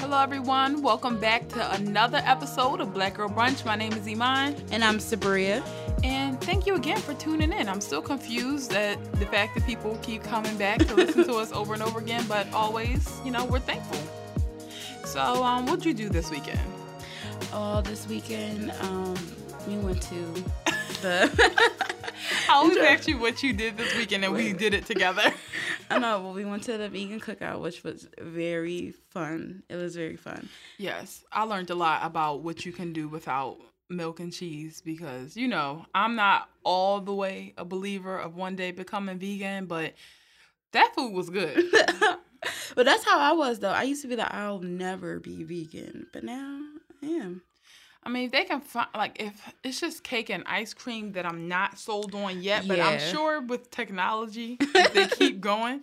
[0.00, 0.80] Hello, everyone.
[0.80, 3.66] Welcome back to another episode of Black Girl Brunch.
[3.66, 4.56] My name is Iman.
[4.72, 5.62] And I'm Sabria.
[6.02, 7.68] And thank you again for tuning in.
[7.68, 11.52] I'm still confused at the fact that people keep coming back to listen to us
[11.52, 14.00] over and over again, but always, you know, we're thankful.
[15.04, 16.60] So, um, what'd you do this weekend?
[17.52, 19.16] Oh, this weekend, um,
[19.68, 20.44] we went to
[21.02, 21.70] the.
[22.50, 25.32] I always ask you what you did this weekend, and we did it together.
[25.90, 26.20] I know.
[26.20, 29.62] Well, we went to the vegan cookout, which was very fun.
[29.68, 30.48] It was very fun.
[30.76, 33.58] Yes, I learned a lot about what you can do without
[33.88, 38.56] milk and cheese because you know I'm not all the way a believer of one
[38.56, 39.94] day becoming vegan, but
[40.72, 41.64] that food was good.
[42.74, 43.70] but that's how I was though.
[43.70, 46.62] I used to be like, I'll never be vegan, but now
[47.00, 47.42] I am.
[48.02, 51.48] I mean, they can find like if it's just cake and ice cream that I'm
[51.48, 52.88] not sold on yet, but yeah.
[52.88, 55.82] I'm sure with technology, if they keep going,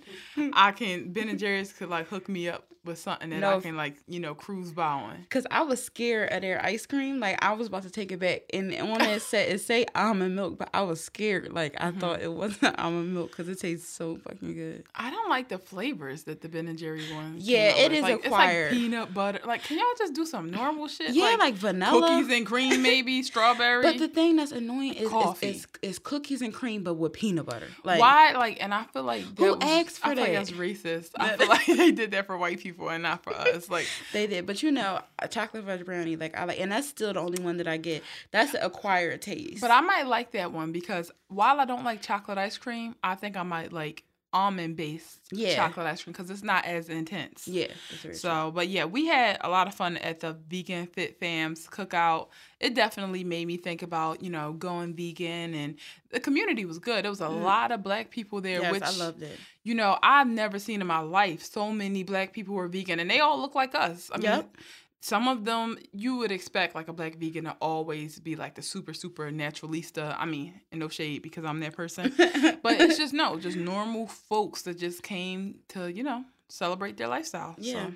[0.53, 3.59] I can Ben and Jerry's could like hook me up with something that no, I
[3.59, 5.25] can like you know cruise by on.
[5.29, 7.19] Cause I was scared of their ice cream.
[7.19, 10.35] Like I was about to take it back, and on it said it say almond
[10.35, 11.51] milk, but I was scared.
[11.51, 11.99] Like I mm-hmm.
[11.99, 14.85] thought it wasn't almond milk because it tastes so fucking good.
[14.95, 17.47] I don't like the flavors that the Ben and Jerry ones.
[17.47, 18.67] Yeah, it is like, acquired.
[18.67, 19.39] It's like peanut butter.
[19.45, 21.11] Like, can y'all just do some normal shit?
[21.11, 23.83] Yeah, like, like vanilla, cookies and cream, maybe strawberry.
[23.83, 27.45] But the thing that's annoying is, is, is, is, cookies and cream, but with peanut
[27.45, 27.67] butter.
[27.83, 28.33] Like why?
[28.33, 30.21] Like, and I feel like who was, asked for I that?
[30.21, 31.11] Like that's racist.
[31.17, 33.69] I feel like they did that for white people and not for us.
[33.69, 36.87] Like they did, but you know, a chocolate fudge brownie, like I like, and that's
[36.87, 38.03] still the only one that I get.
[38.31, 39.61] That's an acquired taste.
[39.61, 43.15] But I might like that one because while I don't like chocolate ice cream, I
[43.15, 44.03] think I might like
[44.37, 45.55] almond based yeah.
[45.55, 47.47] chocolate ice cream because it's not as intense.
[47.47, 47.67] Yeah.
[48.13, 48.51] So, true.
[48.51, 52.27] but yeah, we had a lot of fun at the Vegan Fit Fams cookout.
[52.59, 55.75] It definitely made me think about, you know, going vegan and
[56.11, 57.03] the community was good.
[57.03, 57.43] There was a mm.
[57.43, 59.37] lot of black people there, yes, which I loved it.
[59.63, 62.99] You know, I've never seen in my life so many black people who are vegan
[62.99, 64.11] and they all look like us.
[64.13, 64.55] I mean, yep
[64.99, 68.61] some of them you would expect like a black vegan to always be like the
[68.61, 73.13] super super naturalista i mean in no shade because i'm that person but it's just
[73.13, 77.93] no just normal folks that just came to you know celebrate their lifestyle yeah so.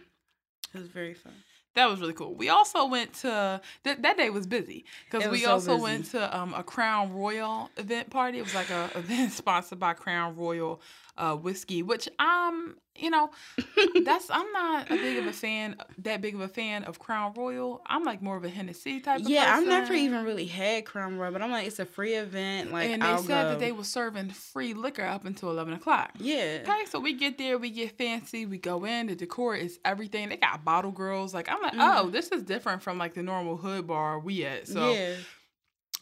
[0.76, 1.34] it was very fun
[1.74, 2.36] that was really cool.
[2.36, 5.84] We also went to that that day was busy because we so also busy.
[5.84, 8.40] went to um, a Crown Royal event party.
[8.40, 10.82] It was like a event sponsored by Crown Royal
[11.22, 13.30] uh, whiskey, which I'm, you know,
[14.04, 17.34] that's I'm not a big of a fan, that big of a fan of Crown
[17.38, 17.82] Royal.
[17.86, 19.22] I'm like more of a Hennessy type.
[19.24, 22.72] Yeah, I've never even really had Crown Royal, but I'm like, it's a free event.
[22.72, 23.50] Like, and they I'll said go.
[23.50, 26.12] that they were serving free liquor up until eleven o'clock.
[26.20, 26.64] Yeah.
[26.64, 29.06] Okay, so we get there, we get fancy, we go in.
[29.08, 30.30] The decor is everything.
[30.30, 31.36] They got bottle girls.
[31.36, 32.06] Like I'm like, mm-hmm.
[32.08, 34.68] oh, this is different from like the normal hood bar we at.
[34.68, 35.14] So yeah.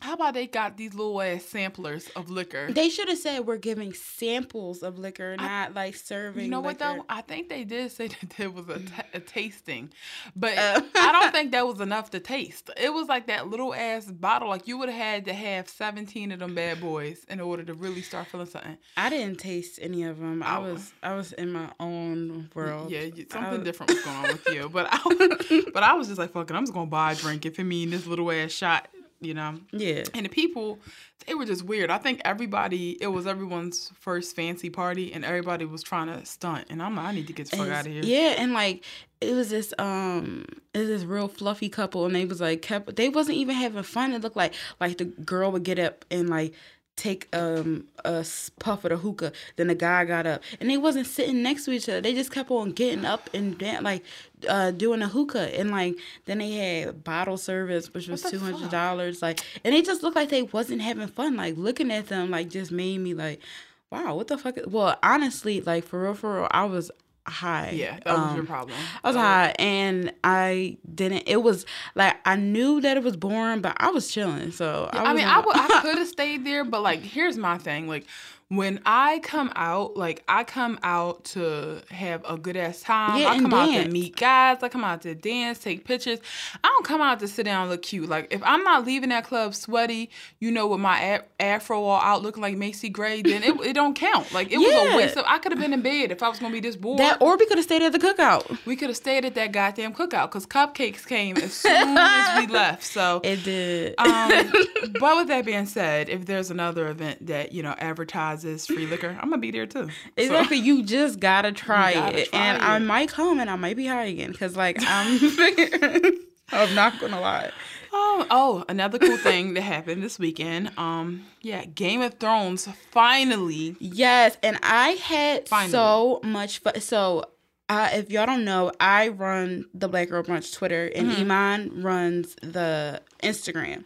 [0.02, 2.72] How about they got these little ass samplers of liquor?
[2.72, 6.46] They should have said we're giving samples of liquor, not I, like serving.
[6.46, 6.68] You know liquor.
[6.68, 7.06] what though?
[7.10, 9.90] I think they did say that there was a, t- a tasting,
[10.36, 10.82] but uh.
[10.96, 12.70] I don't think that was enough to taste.
[12.78, 14.48] It was like that little ass bottle.
[14.48, 17.74] Like you would have had to have seventeen of them bad boys in order to
[17.74, 18.78] really start feeling something.
[18.96, 20.42] I didn't taste any of them.
[20.44, 20.74] I oh.
[20.74, 22.90] was I was in my own world.
[22.90, 23.64] Yeah, something was...
[23.64, 24.70] different was going on with you.
[24.70, 27.60] But I, but I was just like, fucking, I'm just gonna buy a drink if
[27.60, 28.88] it mean this little ass shot
[29.22, 29.60] you know?
[29.72, 30.04] Yeah.
[30.14, 30.80] And the people,
[31.26, 31.90] they were just weird.
[31.90, 36.68] I think everybody, it was everyone's first fancy party and everybody was trying to stunt.
[36.70, 38.04] And I'm like, I need to get the fuck out of here.
[38.04, 38.36] Yeah.
[38.38, 38.84] And like,
[39.22, 42.96] it was this, um, it was this real fluffy couple and they was like, kept,
[42.96, 44.14] they wasn't even having fun.
[44.14, 46.54] It looked like, like the girl would get up and like,
[47.00, 48.26] take um a
[48.60, 49.32] puff of the hookah.
[49.56, 52.02] Then the guy got up, and they wasn't sitting next to each other.
[52.02, 54.04] They just kept on getting up and dan- like
[54.48, 55.96] uh doing a hookah, and like
[56.26, 59.22] then they had bottle service, which was two hundred dollars.
[59.22, 61.36] Like, and they just looked like they wasn't having fun.
[61.36, 63.42] Like looking at them, like just made me like,
[63.90, 64.58] wow, what the fuck?
[64.68, 66.92] Well, honestly, like for real, for real, I was
[67.30, 67.72] high.
[67.74, 68.78] Yeah, that was um, your problem.
[69.04, 71.24] I was high and I didn't.
[71.28, 74.52] It was like I knew that it was boring, but I was chilling.
[74.52, 77.58] So I, I mean, I, w- I could have stayed there, but like, here's my
[77.58, 77.88] thing.
[77.88, 78.06] Like,
[78.50, 83.22] when I come out, like I come out to have a good ass time.
[83.22, 84.64] Yeah, I come out to meet guys.
[84.64, 86.20] I come out to dance, take pictures.
[86.64, 88.10] I don't come out to sit down look cute.
[88.10, 90.10] Like if I'm not leaving that club sweaty,
[90.40, 93.96] you know, with my afro all out looking like Macy Gray, then it, it don't
[93.96, 94.34] count.
[94.34, 94.84] Like it yeah.
[94.84, 95.26] was a waste of.
[95.28, 96.98] I could have been in bed if I was gonna be this bored.
[96.98, 98.66] That or we could have stayed at the cookout.
[98.66, 102.48] We could have stayed at that goddamn cookout because cupcakes came as soon as we
[102.52, 102.84] left.
[102.84, 103.94] So it did.
[104.00, 104.52] Um,
[105.00, 109.18] but with that being said, if there's another event that you know advertises free liquor,
[109.22, 109.90] I'm gonna be there too.
[110.18, 110.58] Exactly.
[110.58, 112.64] So, you just gotta try gotta it, try and it.
[112.64, 115.20] I might come and I might be high again because like I'm.
[116.52, 117.52] I'm not gonna lie.
[117.92, 120.72] Oh, oh, another cool thing that happened this weekend.
[120.78, 123.76] Um, yeah, Game of Thrones finally.
[123.80, 125.72] Yes, and I had finally.
[125.72, 126.80] so much fun.
[126.82, 127.26] So
[127.68, 131.22] uh, if y'all don't know, I run the Black Girl Brunch Twitter, and Mm-hmm.
[131.32, 133.84] Iman runs the Instagram.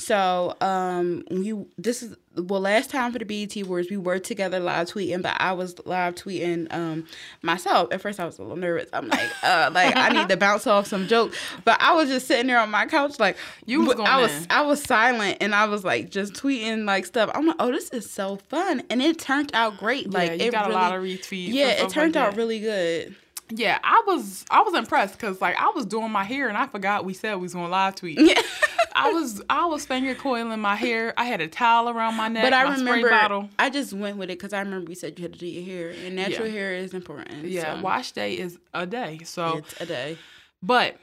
[0.00, 4.60] So, um, we this is well, last time for the BET Awards, we were together
[4.60, 7.06] live tweeting, but I was live tweeting um
[7.42, 7.92] myself.
[7.92, 8.88] At first, I was a little nervous.
[8.92, 12.26] I'm like, uh, like I need to bounce off some jokes, but I was just
[12.26, 13.36] sitting there on my couch, like
[13.66, 14.46] You was going I was in.
[14.48, 17.30] I was silent, and I was like just tweeting like stuff.
[17.34, 20.10] I'm like, oh, this is so fun, and it turned out great.
[20.10, 21.48] Like yeah, you it got really, a lot of retweets.
[21.48, 23.14] yeah, it turned like out really good.
[23.50, 26.66] Yeah, I was I was impressed because like I was doing my hair and I
[26.66, 28.18] forgot we said we was going live tweet.
[28.20, 28.40] Yeah.
[28.94, 31.14] I was I was finger coiling my hair.
[31.16, 32.42] I had a towel around my neck.
[32.42, 33.48] But I remember, spray bottle.
[33.58, 35.64] I just went with it because I remember you said you had to do your
[35.64, 36.52] hair, and natural Yeah.
[36.52, 37.44] hair is important.
[37.44, 39.20] Yeah, so wash day is a day.
[39.24, 40.18] So, it's a day.
[40.62, 40.96] but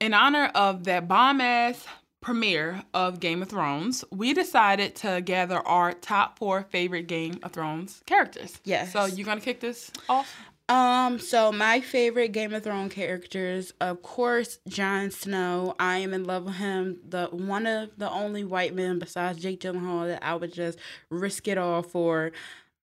[0.00, 1.84] in honor of that bomb ass
[2.20, 7.50] premiere of Game of Thrones, we decided to gather our top four favorite Game of
[7.52, 8.60] Thrones characters.
[8.64, 8.92] Yes.
[8.92, 10.32] So you're gonna kick this off?
[10.68, 15.74] Um, so my favorite Game of Thrones characters, of course, Jon Snow.
[15.78, 17.00] I am in love with him.
[17.06, 20.78] The one of the only white men besides Jake Gyllenhaal that I would just
[21.10, 22.32] risk it all for.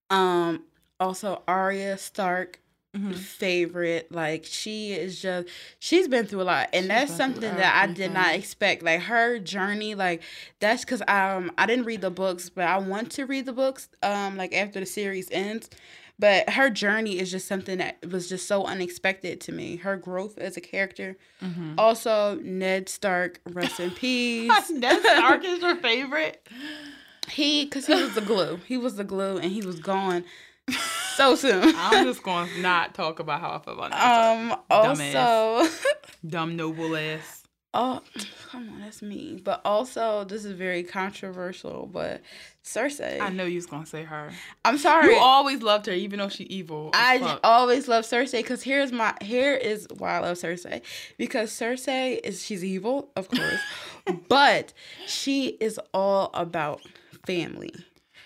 [0.10, 0.66] Um,
[1.00, 2.60] also Arya Stark.
[2.98, 3.12] Mm-hmm.
[3.12, 5.48] favorite like she is just
[5.78, 9.02] she's been through a lot and She's that's something that i did not expect like
[9.02, 10.24] her journey like
[10.60, 13.90] that's because um i didn't read the books but i want to read the books
[14.02, 15.70] um like after the series ends
[16.20, 20.38] but her journey is just something that was just so unexpected to me her growth
[20.38, 21.76] as a character Mm-hmm.
[21.78, 26.46] also ned stark rest in peace Ned Stark is your favorite.
[27.30, 30.24] he because he was the glue he was the glue and he was gone
[31.16, 34.38] so soon I'm just going to not talk about how I feel about Ned Stark.
[34.52, 35.70] um also
[36.28, 37.39] Dumb noble ass.
[37.72, 38.02] Oh,
[38.50, 39.40] come on, that's me.
[39.44, 41.88] But also, this is very controversial.
[41.92, 42.22] But
[42.64, 44.32] Cersei, I know you was gonna say her.
[44.66, 45.14] I'm sorry.
[45.14, 46.90] You always loved her, even though she evil.
[46.94, 47.40] I fuck.
[47.44, 50.82] always love Cersei because here's my here is why I love Cersei
[51.18, 53.62] because Cersei is she's evil, of course,
[54.28, 54.74] but
[55.06, 56.82] she is all about
[57.28, 57.74] family.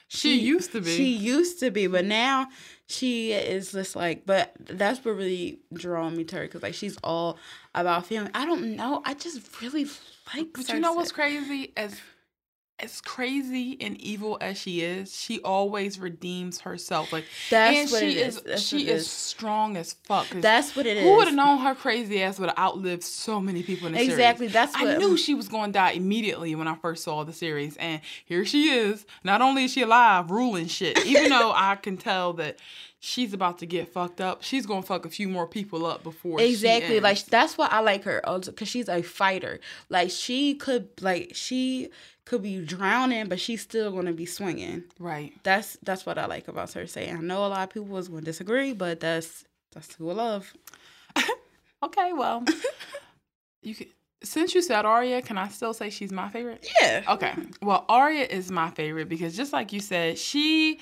[0.07, 0.95] she, used to be.
[0.95, 2.47] She used to be, but now
[2.93, 4.25] she is just like.
[4.25, 7.37] But that's what really drawing me to her because like she's all
[7.75, 8.31] about family.
[8.33, 9.01] I don't know.
[9.05, 9.85] I just really
[10.35, 10.53] like.
[10.53, 11.73] but you know what's crazy?
[11.75, 11.99] As
[12.79, 17.13] as crazy and evil as she is, she always redeems herself.
[17.13, 18.37] Like That's and what she it is.
[18.39, 18.63] is.
[18.63, 19.09] She what is is.
[19.09, 20.27] strong as fuck.
[20.29, 21.03] That's what it is.
[21.03, 23.99] Who would have known her crazy ass would have outlived so many people in the
[23.99, 24.13] series?
[24.13, 24.47] Exactly.
[24.47, 27.77] That's I knew she was going to die immediately when I first saw the series,
[27.77, 29.05] and here she is.
[29.23, 31.05] Not only is she alive, ruling shit.
[31.05, 32.57] Even though I can tell that
[32.99, 36.39] she's about to get fucked up, she's gonna fuck a few more people up before.
[36.39, 39.59] she exactly like that's why I like her because she's a fighter.
[39.89, 41.89] Like she could like she
[42.25, 44.83] could be drowning, but she's still gonna be swinging.
[44.99, 45.33] right.
[45.43, 47.13] That's that's what I like about Cersei.
[47.13, 50.53] I know a lot of people was gonna disagree, but that's that's who I love.
[51.83, 52.45] Okay, well,
[53.61, 53.87] you can.
[54.23, 56.65] Since you said Arya, can I still say she's my favorite?
[56.81, 57.03] Yeah.
[57.09, 57.33] Okay.
[57.61, 60.79] Well, Arya is my favorite because just like you said, she,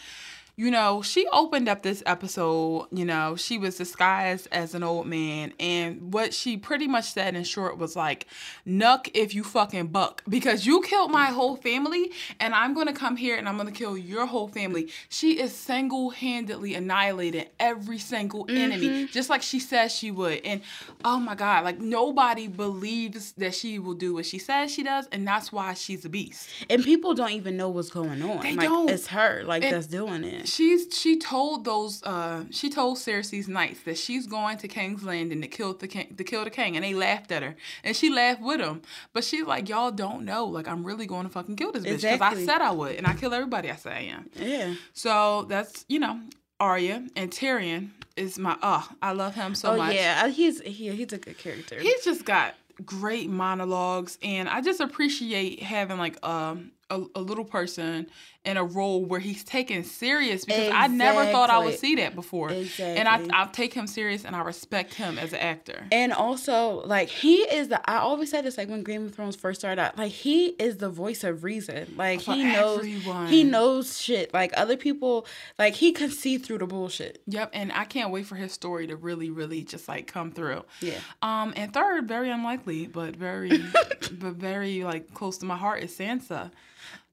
[0.61, 5.07] you know, she opened up this episode, you know, she was disguised as an old
[5.07, 5.53] man.
[5.59, 8.27] And what she pretty much said in short was like,
[8.67, 13.15] Nuck if you fucking buck because you killed my whole family and I'm to come
[13.15, 14.89] here and I'm to kill your whole family.
[15.09, 19.05] She is single handedly annihilating every single enemy, mm-hmm.
[19.11, 20.41] just like she says she would.
[20.45, 20.61] And
[21.03, 25.07] oh my God, like nobody believes that she will do what she says she does.
[25.11, 26.49] And that's why she's a beast.
[26.69, 28.43] And people don't even know what's going on.
[28.43, 28.91] They like don't.
[28.91, 30.50] it's her like And- that's doing it.
[30.53, 35.41] She's she told those uh she told Cersei's knights that she's going to King's Landing
[35.41, 38.09] to kill the king to kill the king and they laughed at her and she
[38.09, 38.81] laughed with them
[39.13, 42.01] but she's like y'all don't know like I'm really going to fucking kill this bitch
[42.01, 42.43] because Exactly.
[42.43, 44.73] I said I would and I kill everybody I say I am Yeah.
[44.93, 46.19] so that's you know
[46.59, 50.89] Arya and Tyrion is my uh I love him so oh much yeah, he's he,
[50.89, 51.79] he's a good character.
[51.79, 52.55] he's just got
[52.85, 58.07] great monologues and i just appreciate having like um a, a little person
[58.43, 62.15] in a role where he's taken serious because i never thought i would see that
[62.15, 66.11] before and I, I take him serious and i respect him as an actor And
[66.13, 67.79] also, like he is the.
[67.89, 70.77] I always said this, like when Game of Thrones first started out, like he is
[70.77, 71.93] the voice of reason.
[71.97, 73.27] Like For he knows, everyone.
[73.27, 74.33] he knows shit.
[74.33, 75.27] Like other people,
[75.59, 77.21] like he can see through the bullshit.
[77.27, 80.63] yep and i can't wait for his story to really really just like come through
[80.81, 80.99] Yeah.
[81.21, 83.49] um and third very unlikely but very
[84.11, 86.51] but very like close to my heart is sansa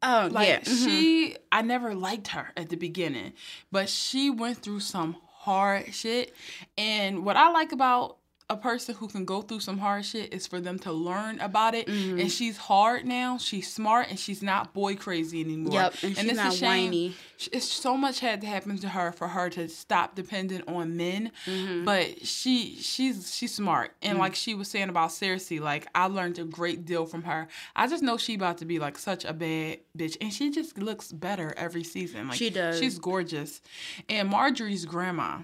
[0.02, 0.60] Oh Like yeah.
[0.60, 0.84] mhm.
[0.84, 3.32] she, I never liked her at the beginning,
[3.72, 6.34] but she went through some hard shit.
[6.76, 8.17] And what I like about
[8.50, 11.74] a person who can go through some hard shit is for them to learn about
[11.74, 11.86] it.
[11.86, 12.20] Mm-hmm.
[12.20, 13.36] And she's hard now.
[13.36, 15.74] She's smart and she's not boy crazy anymore.
[15.74, 16.86] Yep, and she's it's not a shame.
[16.86, 17.14] whiny.
[17.52, 21.30] It's so much had to happen to her for her to stop dependent on men.
[21.44, 21.84] Mm-hmm.
[21.84, 23.92] But she she's she's smart.
[24.00, 27.48] And like she was saying about Cersei, like I learned a great deal from her.
[27.76, 30.16] I just know she about to be like such a bad bitch.
[30.22, 32.28] And she just looks better every season.
[32.28, 32.78] Like She does.
[32.78, 33.60] She's gorgeous.
[34.08, 35.40] And Margaery's grandma.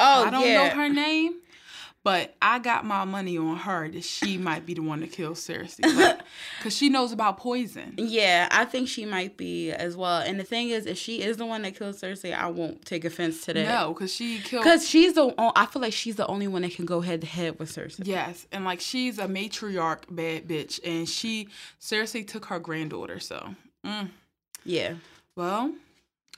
[0.00, 0.68] Oh I don't yeah.
[0.68, 1.34] know her name,
[2.04, 5.32] but I got my money on her that she might be the one to kill
[5.34, 6.20] Cersei,
[6.58, 7.94] because she knows about poison.
[7.96, 10.20] Yeah, I think she might be as well.
[10.20, 13.04] And the thing is, if she is the one that killed Cersei, I won't take
[13.04, 13.68] offense to that.
[13.68, 14.64] No, because she killed.
[14.64, 17.20] Because she's the only, I feel like she's the only one that can go head
[17.20, 18.06] to head with Cersei.
[18.06, 21.48] Yes, and like she's a matriarch bad bitch, and she
[21.80, 23.20] Cersei took her granddaughter.
[23.20, 23.54] So,
[23.86, 24.08] mm.
[24.64, 24.94] Yeah.
[25.36, 25.72] well,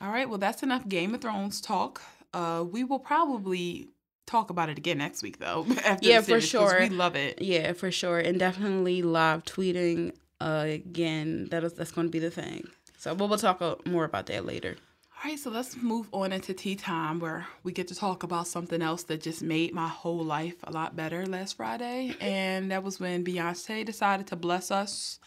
[0.01, 0.29] all right.
[0.29, 2.01] Well, that's enough Game of Thrones talk.
[2.33, 3.87] Uh, we will probably
[4.25, 5.65] talk about it again next week, though.
[5.85, 6.79] After Yeah, the for sure.
[6.79, 7.41] We love it.
[7.41, 8.19] Yeah, for sure.
[8.19, 11.47] And definitely live tweeting uh, again.
[11.51, 12.67] That is that's going to be the thing.
[12.97, 14.75] So we'll, we'll talk uh, more about that later.
[15.23, 18.47] All right, so let's move on into tea time where we get to talk about
[18.47, 22.15] something else that just made my whole life a lot better last Friday.
[22.21, 25.19] And that was when Beyonce decided to bless us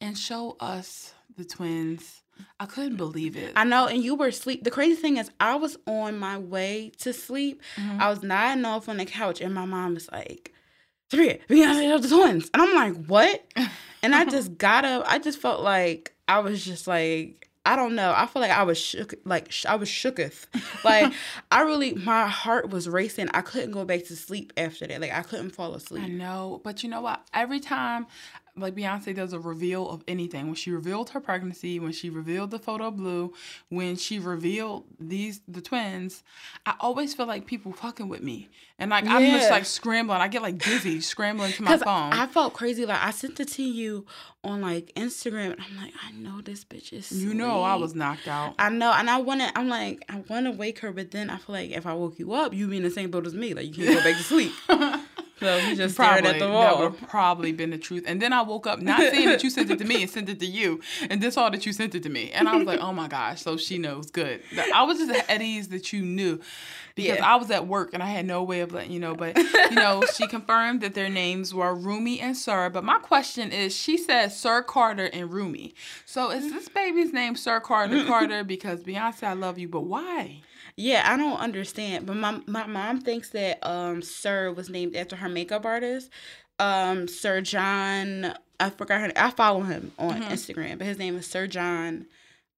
[0.00, 2.19] and show us the twins.
[2.58, 3.52] I couldn't believe it.
[3.56, 4.64] I know, and you were asleep.
[4.64, 7.62] The crazy thing is, I was on my way to sleep.
[7.76, 8.00] Mm-hmm.
[8.00, 10.52] I was nodding off on the couch, and my mom was like,
[11.10, 12.50] Three, Beyonce have the twins.
[12.54, 13.44] And I'm like, what?
[14.00, 15.02] And I just got up.
[15.06, 18.14] I just felt like I was just like, I don't know.
[18.16, 20.46] I feel like I was shook, like sh- I was shooketh.
[20.84, 21.12] Like
[21.50, 23.28] I really, my heart was racing.
[23.34, 25.00] I couldn't go back to sleep after that.
[25.00, 26.04] Like I couldn't fall asleep.
[26.04, 27.26] I know, but you know what?
[27.34, 28.06] Every time,
[28.60, 32.50] like Beyonce does a reveal of anything, when she revealed her pregnancy, when she revealed
[32.50, 33.32] the photo Blue,
[33.68, 36.22] when she revealed these the twins,
[36.66, 38.48] I always feel like people fucking with me,
[38.78, 40.20] and like I'm just like scrambling.
[40.20, 42.12] I get like dizzy scrambling to my phone.
[42.12, 42.86] I felt crazy.
[42.86, 44.06] Like I sent it to you
[44.42, 47.12] on like Instagram, I'm like, I know this bitch is.
[47.12, 48.54] you know, I was knocked out.
[48.58, 49.58] I know, and I want to.
[49.58, 52.18] I'm like, I want to wake her, but then I feel like if I woke
[52.18, 53.52] you up, you'd be in the same boat as me.
[53.52, 54.52] Like you can't go back to sleep.
[55.40, 56.78] so we just Probably at the that wall.
[56.90, 58.04] would probably been the truth.
[58.06, 60.28] And then I woke up not seeing that you sent it to me and sent
[60.28, 62.66] it to you, and then saw that you sent it to me, and I was
[62.66, 64.10] like, oh my gosh, so she knows.
[64.10, 64.42] Good.
[64.74, 66.40] I was just at ease that you knew.
[66.94, 67.32] Because Yeah.
[67.32, 69.70] I was at work and I had no way of letting you know, but you
[69.70, 72.68] know, she confirmed that their names were Rumi and Sir.
[72.68, 75.74] But my question is, she said Sir Carter and Rumi.
[76.04, 76.54] So is mm-hmm.
[76.54, 78.44] this baby's name Sir Carter Carter?
[78.44, 80.42] Because Beyonce, I love you, but why?
[80.76, 82.06] Yeah, I don't understand.
[82.06, 86.10] But my my mom thinks that um Sir was named after her makeup artist.
[86.58, 91.26] Um Sir John I forgot her I follow him on Instagram, but his name is
[91.26, 92.06] Sir John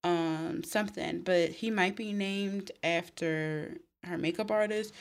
[0.03, 1.21] um something.
[1.21, 4.93] But he might be named after her makeup artist.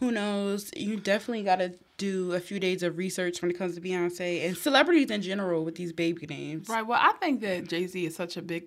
[0.00, 0.70] Who knows?
[0.76, 4.56] You definitely gotta do a few days of research when it comes to Beyonce and
[4.56, 6.68] celebrities in general with these baby names.
[6.68, 6.86] Right.
[6.86, 8.64] Well, I think that Jay Z is such a big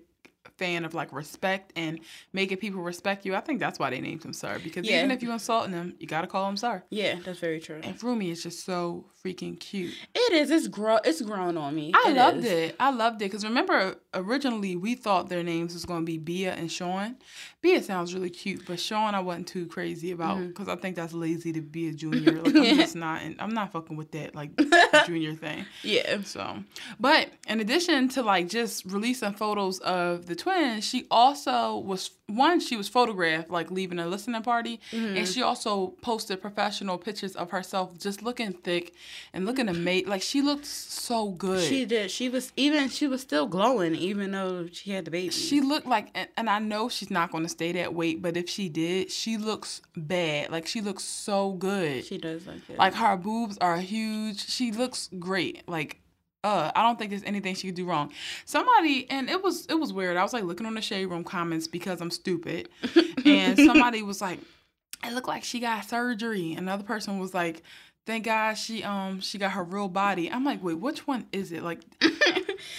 [0.58, 1.98] fan of like respect and
[2.32, 3.34] making people respect you.
[3.34, 4.58] I think that's why they named him Sir.
[4.62, 4.98] Because Yeah.
[4.98, 6.82] even if you insulting him, you gotta call him Sir.
[6.90, 7.80] Yeah, that's very true.
[7.82, 9.94] And Rumi is just so freaking cute.
[10.14, 10.50] It is.
[10.50, 10.98] It's grow.
[11.04, 11.92] It's grown on me.
[11.94, 12.44] I It loved is.
[12.44, 12.76] it.
[12.78, 16.52] I loved it because remember originally we thought their names was going to be Bia
[16.54, 17.16] and Sean.
[17.62, 20.48] Bia sounds really cute, but Sean I wasn't too crazy about Mm-hmm.
[20.48, 22.42] because I think that's lazy to be a junior.
[22.42, 24.50] Like I'm just not, and I'm not fucking with that like
[25.06, 25.64] junior thing.
[25.82, 26.20] Yeah.
[26.22, 26.62] So,
[27.00, 32.60] but in addition to like just releasing photos of the twins, she also was one.
[32.60, 35.16] She was photographed like leaving a listening party, Mm-hmm.
[35.16, 38.94] and she also posted professional pictures of herself just looking thick
[39.32, 40.08] and looking amazing.
[40.08, 41.62] Like she looked so good.
[41.62, 42.10] She did.
[42.10, 42.88] She was even.
[42.88, 45.30] She was still glowing, even though she had the baby.
[45.30, 48.36] She looked like, and, and I know she's not going to stay that weight, but
[48.36, 50.50] if she did, she looks bad.
[50.50, 52.04] Like she looks so good.
[52.04, 52.78] She does like that.
[52.78, 54.46] Like her boobs are huge.
[54.48, 55.66] She looks great.
[55.68, 56.00] Like
[56.44, 58.12] uh, I don't think there's anything she could do wrong.
[58.44, 60.16] Somebody and it was it was weird.
[60.16, 62.68] I was like looking on the shade room comments because I'm stupid,
[63.24, 64.38] and somebody was like,
[65.04, 67.62] "It looked like she got surgery." Another person was like,
[68.06, 71.50] "Thank God she um she got her real body." I'm like, "Wait, which one is
[71.50, 71.80] it?" Like,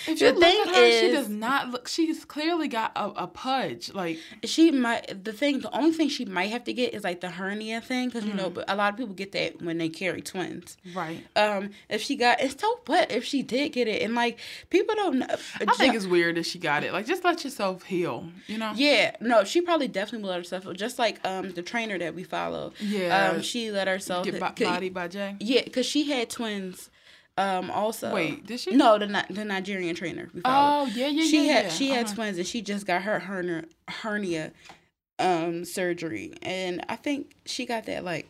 [0.07, 1.87] if The thing her, she does not look.
[1.87, 3.93] She's clearly got a, a pudge.
[3.93, 5.23] Like, she might.
[5.23, 5.59] The thing.
[5.61, 8.33] The only thing she might have to get is like the hernia thing, because you
[8.33, 8.53] know, Mm.
[8.55, 10.77] but a lot of people get that when they carry twins.
[10.93, 11.25] right.
[11.35, 14.39] Um, if she got, it's so what if she did get it, and like
[14.69, 15.27] people don't know.
[15.29, 16.93] I think it's weird that she got it.
[16.93, 18.29] Like, just let yourself heal.
[18.47, 18.73] You know.
[18.75, 20.65] Yeah, no, she probably definitely will let herself.
[20.73, 22.73] Just like um the trainer that we follow.
[22.79, 23.31] Yeah.
[23.31, 25.35] Um, she let herself Get bo- could- bodied by Jay.
[25.39, 26.89] Yeah, because she had twins.
[27.37, 28.13] Um, also.
[28.13, 28.75] Wait, did she?
[28.75, 30.41] No, the the Nigerian trainer we.
[30.45, 31.53] Oh yeah, yeah, she yeah.
[31.53, 31.69] had yeah.
[31.71, 32.15] she had Uh-huh.
[32.15, 34.51] twins and she just got her hernia hernia
[35.17, 38.27] um surgery and I think she got that like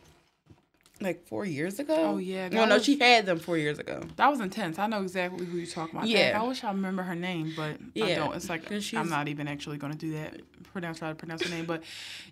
[1.00, 1.94] like four years ago.
[1.94, 2.48] Oh yeah.
[2.50, 4.02] Well, no, was, she had them four years ago.
[4.16, 4.78] That was intense.
[4.78, 6.08] I know exactly who you're talking about.
[6.08, 6.38] Yeah.
[6.40, 8.04] I wish I remember her name, but yeah.
[8.06, 8.34] I don't.
[8.34, 10.40] It's like I'm not even actually gonna do that.
[10.72, 11.82] Pronounce try to pronounce her name, but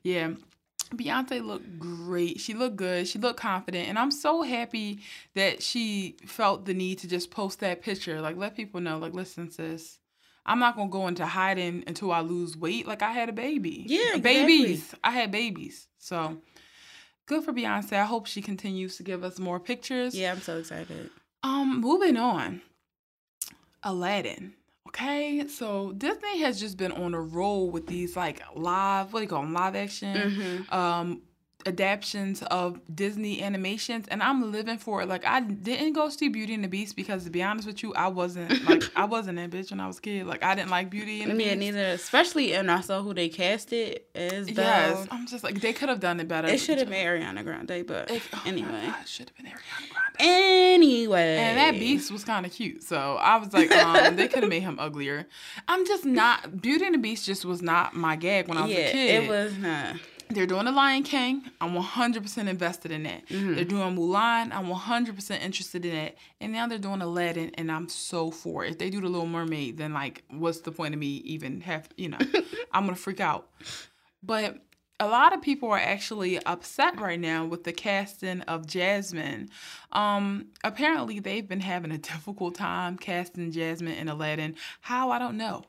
[0.02, 0.30] yeah.
[0.96, 2.40] Beyonce looked great.
[2.40, 3.06] She looked good.
[3.06, 3.88] She looked confident.
[3.88, 5.00] And I'm so happy
[5.34, 8.20] that she felt the need to just post that picture.
[8.20, 9.98] Like, let people know, like, listen, sis,
[10.46, 12.86] I'm not going to go into hiding until I lose weight.
[12.86, 13.84] Like, I had a baby.
[13.86, 14.22] Yeah, exactly.
[14.22, 14.94] Babies.
[15.02, 15.88] I had babies.
[15.98, 16.38] So,
[17.26, 17.94] good for Beyonce.
[17.94, 20.14] I hope she continues to give us more pictures.
[20.14, 21.10] Yeah, I'm so excited.
[21.42, 22.62] Um, moving on.
[23.82, 24.54] Aladdin.
[24.94, 29.24] Okay, so Disney has just been on a roll with these like live, what do
[29.24, 30.74] you call them, live action mm-hmm.
[30.74, 31.22] um,
[31.66, 35.08] adaptations of Disney animations, and I'm living for it.
[35.08, 37.94] Like I didn't go see Beauty and the Beast because, to be honest with you,
[37.94, 40.26] I wasn't like I wasn't that bitch when I was a kid.
[40.26, 41.60] Like I didn't like Beauty and the yeah, Beast.
[41.60, 41.86] neither.
[41.88, 44.64] Especially and I saw who they casted as Belle.
[44.64, 46.48] Yes, I'm just like they could have done it better.
[46.48, 50.04] It should have been Ariana Grande, but it, oh anyway, should have been Ariana Grande.
[50.18, 51.36] Anyway.
[51.36, 52.82] And that beast was kind of cute.
[52.82, 55.26] So I was like, um, they could have made him uglier.
[55.66, 58.70] I'm just not, Beauty and the Beast just was not my gag when I was
[58.70, 59.24] yeah, a kid.
[59.24, 59.96] It was not.
[60.30, 61.42] They're doing The Lion King.
[61.60, 63.26] I'm 100% invested in that.
[63.28, 63.54] Mm-hmm.
[63.54, 64.52] They're doing Mulan.
[64.52, 66.16] I'm 100% interested in that.
[66.40, 68.72] And now they're doing Aladdin, and I'm so for it.
[68.72, 71.88] If they do The Little Mermaid, then, like, what's the point of me even have,
[71.96, 72.18] you know,
[72.72, 73.48] I'm going to freak out.
[74.22, 74.58] But
[75.00, 79.50] a lot of people are actually upset right now with the casting of Jasmine.
[79.92, 84.56] Um, apparently, they've been having a difficult time casting Jasmine in Aladdin.
[84.80, 85.64] How I don't know.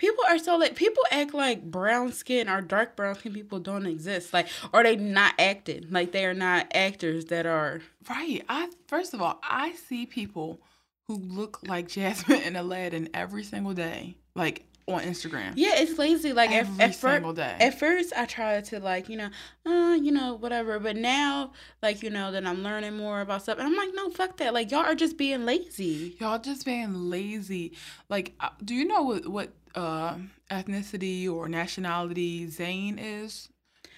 [0.00, 3.84] People are so like people act like brown skin or dark brown skin people don't
[3.84, 4.32] exist.
[4.32, 5.88] Like, are they not acting?
[5.90, 8.42] Like they are not actors that are right.
[8.48, 10.62] I first of all, I see people
[11.06, 14.16] who look like Jasmine and Aladdin every single day.
[14.34, 14.64] Like
[14.94, 15.52] on Instagram.
[15.56, 16.32] Yeah, it's lazy.
[16.32, 17.56] Like every at, at single day.
[17.60, 19.30] At first, I tried to like you know,
[19.66, 20.78] uh, you know, whatever.
[20.78, 24.10] But now, like you know, that I'm learning more about stuff, and I'm like, no,
[24.10, 24.54] fuck that.
[24.54, 26.16] Like y'all are just being lazy.
[26.20, 27.72] Y'all just being lazy.
[28.08, 30.16] Like, uh, do you know what what uh,
[30.50, 33.48] ethnicity or nationality Zayn is?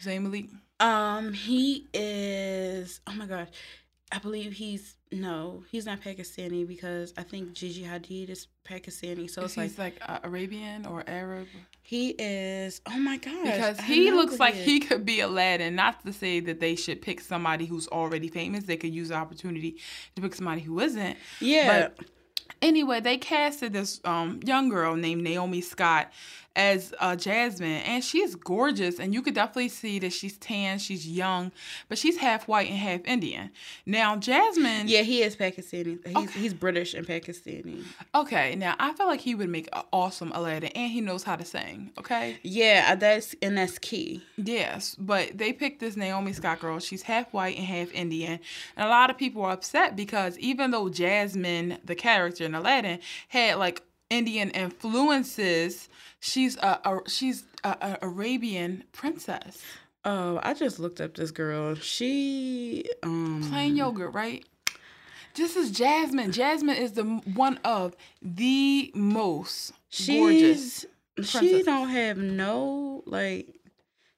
[0.03, 0.47] Zayn Malik.
[0.81, 3.01] Um, he is.
[3.07, 3.49] Oh my god,
[4.12, 9.28] I believe he's no, he's not Pakistani because I think Gigi Hadid is Pakistani.
[9.31, 11.49] So it's like, like uh, Arabian or Arab.
[11.82, 12.80] He is.
[12.87, 13.45] Oh my god!
[13.45, 15.75] Because he looks like he could be Aladdin.
[15.75, 18.65] Not to say that they should pick somebody who's already famous.
[18.65, 19.78] They could use the opportunity
[20.17, 21.17] to pick somebody who isn't.
[21.41, 21.89] Yeah.
[21.97, 22.06] But
[22.60, 26.13] anyway, they casted this um, young girl named Naomi Scott
[26.54, 31.06] as uh, Jasmine, and she's gorgeous, and you could definitely see that she's tan, she's
[31.06, 31.52] young,
[31.88, 33.50] but she's half white and half Indian.
[33.86, 35.99] Now, Jasmine, yeah, he is Pakistani.
[36.06, 36.38] He's okay.
[36.38, 37.84] he's British and Pakistani.
[38.15, 41.36] Okay, now I feel like he would make an awesome Aladdin, and he knows how
[41.36, 41.91] to sing.
[41.99, 44.23] Okay, yeah, uh, that's and that's key.
[44.36, 46.78] Yes, but they picked this Naomi Scott girl.
[46.78, 48.41] She's half white and half Indian,
[48.76, 52.99] and a lot of people are upset because even though Jasmine, the character in Aladdin,
[53.28, 55.88] had like Indian influences
[56.23, 59.63] she's a, a she's a, a Arabian princess.
[60.04, 61.75] Oh, I just looked up this girl.
[61.75, 64.45] She um plain yogurt, right?
[65.35, 66.32] This is Jasmine.
[66.32, 70.87] Jasmine is the one of the most she's, gorgeous.
[71.23, 73.61] She don't have no like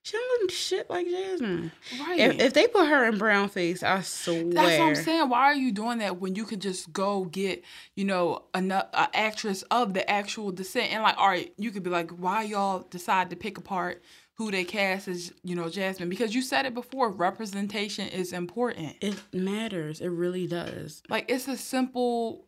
[0.04, 1.72] she don't look shit like Jasmine.
[1.90, 2.02] Hmm.
[2.02, 2.20] Right.
[2.20, 4.44] If, if, they put her in brown face, I swear.
[4.50, 5.30] That's what I'm saying.
[5.30, 7.64] Why are you doing that when you could just go get,
[7.96, 10.92] you know, an actress of the actual descent?
[10.92, 14.02] And like, all right, you could be like, why y'all decide to pick apart
[14.34, 16.10] who they cast as, you know, Jasmine?
[16.10, 18.96] Because you said it before, representation is important.
[19.00, 20.02] It matters.
[20.02, 21.02] It really does.
[21.08, 22.44] Like, it's a simple,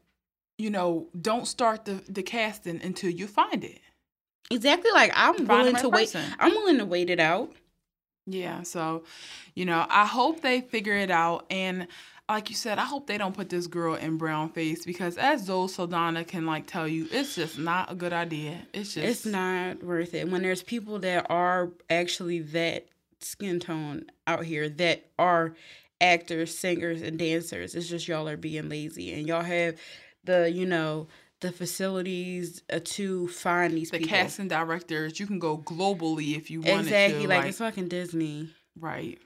[0.58, 3.80] you know, don't start the, the casting until you find it.
[4.50, 4.90] Exactly.
[4.92, 6.14] Like I'm willing to wait.
[6.38, 7.52] I'm willing to wait it out.
[8.26, 8.62] Yeah.
[8.62, 9.04] So,
[9.54, 11.46] you know, I hope they figure it out.
[11.50, 11.86] And
[12.28, 15.44] like you said, I hope they don't put this girl in brown face because as
[15.44, 18.58] Zoe Saldana can like tell you, it's just not a good idea.
[18.74, 20.28] It's just it's not worth it.
[20.28, 22.86] When there's people that are actually that
[23.20, 25.54] skin tone out here that are
[26.00, 29.76] actors, singers, and dancers, it's just y'all are being lazy and y'all have
[30.24, 31.06] the, you know,
[31.40, 34.16] the facilities uh, to find these the people.
[34.16, 35.20] casting directors.
[35.20, 37.28] You can go globally if you want exactly to.
[37.28, 39.18] like, like it's fucking Disney, right?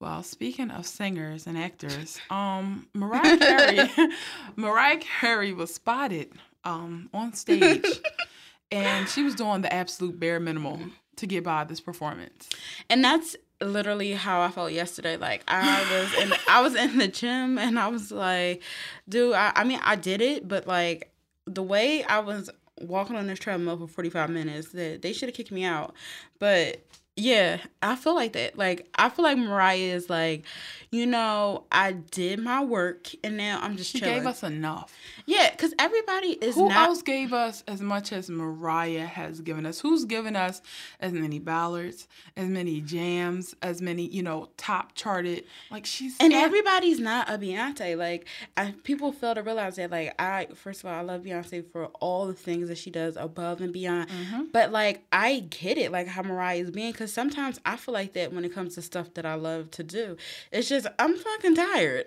[0.00, 3.90] Well, speaking of singers and actors, um, Mariah Carey,
[4.56, 6.32] Mariah Carey was spotted
[6.64, 7.86] um on stage,
[8.70, 12.48] and she was doing the absolute bare minimum to get by this performance.
[12.88, 15.16] And that's literally how I felt yesterday.
[15.16, 18.62] Like I was in I was in the gym and I was like,
[19.08, 21.12] dude, I, I mean I did it, but like
[21.46, 25.34] the way I was walking on this treadmill for 45 minutes that they should have
[25.36, 25.94] kicked me out.
[26.38, 26.84] But
[27.16, 28.56] Yeah, I feel like that.
[28.56, 30.44] Like I feel like Mariah is like,
[30.92, 33.90] you know, I did my work and now I'm just.
[33.90, 34.14] She chilling.
[34.18, 34.94] gave us enough.
[35.28, 36.54] Yeah, because everybody is.
[36.54, 36.88] Who not...
[36.88, 39.78] else gave us as much as Mariah has given us?
[39.78, 40.62] Who's given us
[41.00, 45.44] as many ballads, as many jams, as many you know top charted?
[45.70, 47.94] Like she's and everybody's not a Beyonce.
[47.94, 49.90] Like I, people fail to realize that.
[49.90, 53.18] Like I, first of all, I love Beyonce for all the things that she does
[53.18, 54.08] above and beyond.
[54.08, 54.44] Mm-hmm.
[54.50, 58.14] But like I get it, like how Mariah is being, because sometimes I feel like
[58.14, 60.16] that when it comes to stuff that I love to do.
[60.50, 62.06] It's just I'm fucking tired.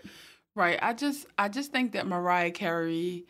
[0.55, 0.79] Right.
[0.81, 3.25] I just I just think that Mariah Carey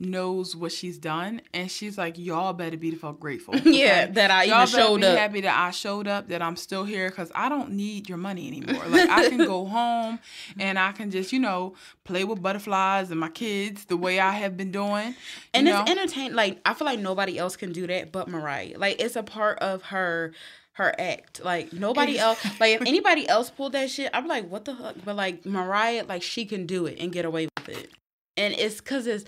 [0.00, 3.56] knows what she's done and she's like y'all better be the fuck grateful.
[3.64, 5.18] Yeah that i y'all even showed be up.
[5.18, 8.46] happy that i showed up that i'm still here because i don't need your money
[8.46, 8.86] anymore.
[8.86, 10.20] Like i can go home
[10.56, 14.30] and i can just you know play with butterflies and my kids the way i
[14.30, 15.16] have been doing
[15.52, 18.74] and it's entertaining like i feel like nobody else can do that but mariah.
[18.78, 20.32] Like it's a part of her
[20.78, 21.44] her act.
[21.44, 22.42] Like nobody else.
[22.58, 24.96] Like if anybody else pulled that shit, I'm like, what the fuck?
[25.04, 27.90] But like Mariah, like she can do it and get away with it,
[28.36, 29.24] and it's because it's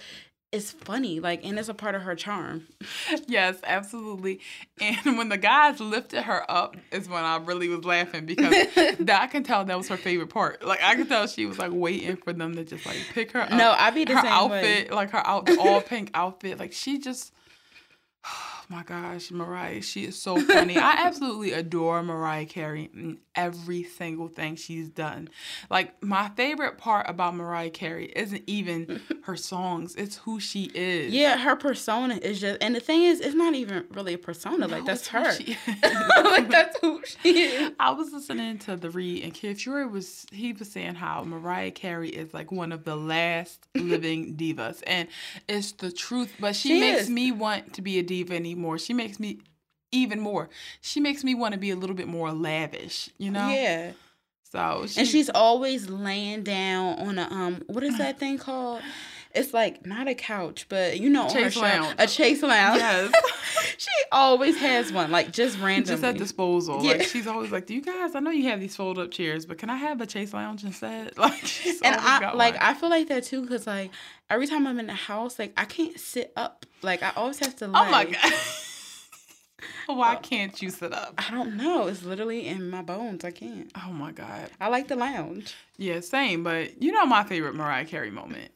[0.53, 2.67] it's funny, like, and it's a part of her charm.
[3.27, 4.41] Yes, absolutely.
[4.81, 9.21] And when the guys lifted her up, is when I really was laughing because that,
[9.23, 10.65] I can tell that was her favorite part.
[10.65, 13.43] Like I could tell she was like waiting for them to just like pick her
[13.43, 13.51] up.
[13.51, 14.97] No, I be the her same outfit, way.
[14.97, 17.33] like her out all pink outfit, like she just
[18.27, 20.77] Oh my gosh, Mariah, she is so funny.
[20.79, 25.29] I absolutely adore Mariah Carey in every single thing she's done.
[25.71, 31.13] Like my favorite part about Mariah Carey isn't even her songs; it's who she is.
[31.13, 34.59] Yeah, her persona is just, and the thing is, it's not even really a persona.
[34.59, 35.25] No, like that's her.
[36.25, 37.73] like that's who she is.
[37.81, 41.71] I was listening to the read, and Kid Fury was he was saying how Mariah
[41.73, 45.09] Carey is like one of the last living divas, and
[45.49, 46.33] it's the truth.
[46.39, 47.11] But she, She makes is.
[47.11, 48.77] me want to be a diva anymore.
[48.79, 49.39] She makes me
[49.93, 50.49] even more.
[50.81, 53.49] She makes me want to be a little bit more lavish, you know.
[53.49, 53.93] Yeah,
[54.51, 58.83] So she, and she's always laying down on a um, what is that thing called?
[59.33, 61.95] It's like not a couch, but you know, Chase show- lounge.
[61.99, 62.81] a chase lounge.
[62.81, 63.13] yes,
[63.79, 65.85] she always has one, like just randomly.
[65.85, 66.83] just at disposal.
[66.83, 66.93] Yeah.
[66.95, 68.17] Like she's always like, "Do you guys?
[68.17, 70.65] I know you have these fold up chairs, but can I have a Chase Lounge
[70.65, 72.63] instead?" Like she's and I like one.
[72.63, 73.93] I feel like that too because like
[74.29, 76.67] every time I'm in the house, like I can't sit up.
[76.83, 77.67] Like I always have to.
[77.67, 77.73] Lay.
[77.77, 78.33] Oh my god.
[79.87, 81.15] Why uh, can't you sit up?
[81.19, 81.87] I don't know.
[81.87, 83.25] It's literally in my bones.
[83.25, 83.71] I can't.
[83.77, 84.51] Oh my god.
[84.61, 85.55] I like the lounge.
[85.77, 86.43] Yeah, same.
[86.43, 88.51] But you know my favorite Mariah Carey moment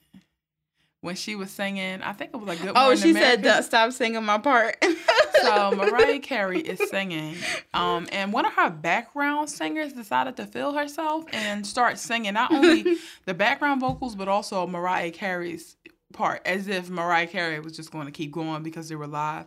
[1.04, 2.00] when she was singing.
[2.02, 2.76] I think it was a Good one.
[2.76, 3.42] Oh, she said, America.
[3.42, 4.82] "Duh, "Stop singing my part."
[5.42, 7.36] So Mariah Carey is singing,
[7.74, 12.50] um, and one of her background singers decided to fill herself and start singing not
[12.50, 15.76] only the background vocals but also Mariah Carey's
[16.14, 19.46] part, as if Mariah Carey was just going to keep going because they were live.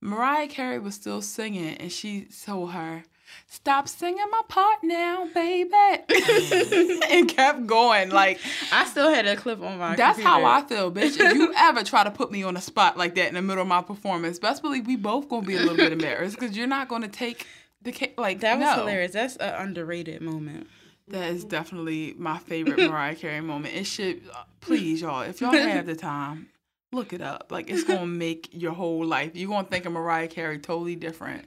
[0.00, 3.02] Mariah Carey was still singing, and she told her,
[3.46, 5.70] "Stop singing my part now, baby,"
[7.10, 8.40] and kept going like.
[8.72, 9.96] I still had a clip on my.
[9.96, 10.44] That's how.
[10.44, 11.18] I feel, bitch.
[11.20, 13.62] If you ever try to put me on a spot like that in the middle
[13.62, 16.66] of my performance, best believe we both gonna be a little bit embarrassed because you're
[16.66, 17.46] not gonna take
[17.82, 18.82] the ca- like That was no.
[18.82, 19.12] hilarious.
[19.12, 20.68] That's an underrated moment.
[21.08, 23.74] That is definitely my favorite Mariah Carey moment.
[23.74, 26.48] It should uh, please y'all if y'all have the time,
[26.92, 27.50] look it up.
[27.50, 29.32] Like it's gonna make your whole life.
[29.34, 31.46] You're gonna think of Mariah Carey totally different.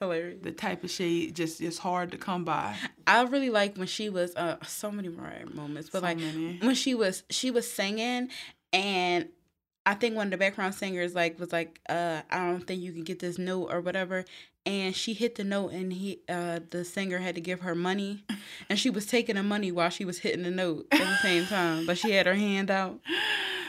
[0.00, 0.38] Hilarious.
[0.42, 2.76] The type of shade just is hard to come by.
[3.06, 6.58] I really like when she was uh so many Mariah moments, but So like many.
[6.62, 8.28] when she was she was singing
[8.72, 9.28] and
[9.84, 12.92] I think one of the background singers like was like, uh, I don't think you
[12.92, 14.24] can get this note or whatever.
[14.66, 18.22] And she hit the note and he uh the singer had to give her money
[18.68, 21.46] and she was taking the money while she was hitting the note at the same
[21.46, 21.86] time.
[21.86, 23.00] But she had her hand out.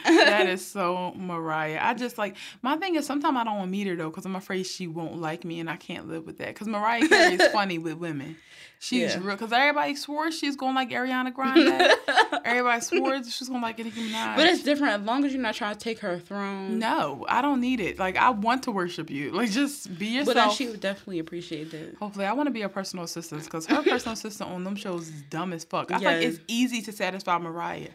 [0.04, 1.78] That is so Mariah.
[1.82, 4.26] I just like my thing is sometimes I don't want to meet her though because
[4.26, 6.48] I'm afraid she won't like me and I can't live with that.
[6.48, 8.36] Because Mariah Carey is funny with women.
[8.82, 9.18] She's Yeah.
[9.18, 11.92] real because everybody swore she's going like Ariana Grande.
[12.44, 14.36] everybody swore she's going like Nicki Minaj.
[14.36, 16.78] But it's different as long as you're not trying to take her throne.
[16.78, 17.98] no, I don't need it.
[17.98, 19.32] Like I want to worship you.
[19.32, 20.26] Like just be yourself.
[20.34, 21.96] But then she would definitely appreciate that.
[21.98, 25.08] Hopefully, I want to be a personal assistant because her personal assistant on them shows
[25.08, 25.90] is dumb as fuck.
[25.92, 27.88] I feel like it's easy to satisfy Mariah.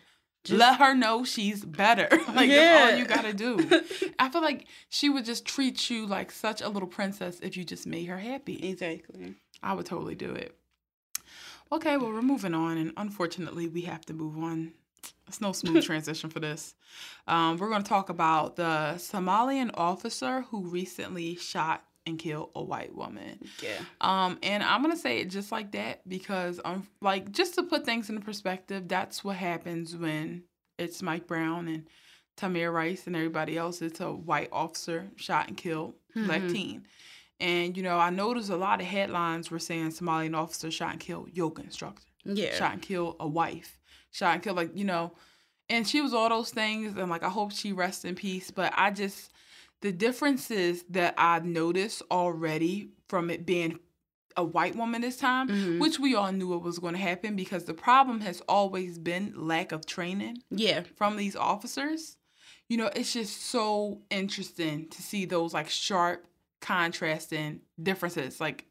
[0.45, 2.07] Just- Let her know she's better.
[2.33, 2.55] like Yeah.
[2.73, 3.81] that's all you gotta do.
[4.19, 7.63] I feel like she would just treat you like such a little princess if you
[7.63, 8.55] just made her happy.
[8.69, 9.35] Exactly.
[9.61, 10.55] I would totally do it.
[11.71, 14.73] Okay, well we're moving on, and unfortunately we have to move on.
[15.27, 16.75] It's no smooth transition for this.
[17.27, 22.61] Um, we're going to talk about the Somalian officer who recently shot and kill a
[22.63, 23.39] white woman.
[23.61, 23.77] Yeah.
[24.01, 27.85] Um, and I'm gonna say it just like that because um, like just to put
[27.85, 30.43] things into perspective, that's what happens when
[30.77, 31.87] it's Mike Brown and
[32.37, 33.81] Tamir Rice and everybody else.
[33.81, 36.51] It's a white officer shot and killed black Mhm.
[36.51, 36.87] teen,
[37.39, 40.99] And you know, I noticed a lot of headlines were saying Somalian officer shot and
[40.99, 42.03] killed yoga instructor.
[42.23, 42.53] Yeah.
[42.55, 43.77] Shot and killed a wife.
[44.11, 45.13] Shot and killed like, you know,
[45.69, 48.51] and she was all those things and like I hope she rests in peace.
[48.51, 49.31] But I just
[49.81, 53.79] the differences that I've noticed already from it being
[54.37, 55.79] a white woman this time, Mhm.
[55.79, 59.33] which we all knew it was going to happen because the problem has always been
[59.35, 60.83] lack of training Yeah.
[60.95, 62.17] from these officers.
[62.67, 66.27] You know, it's just so interesting to see those like sharp
[66.59, 68.65] contrasting differences like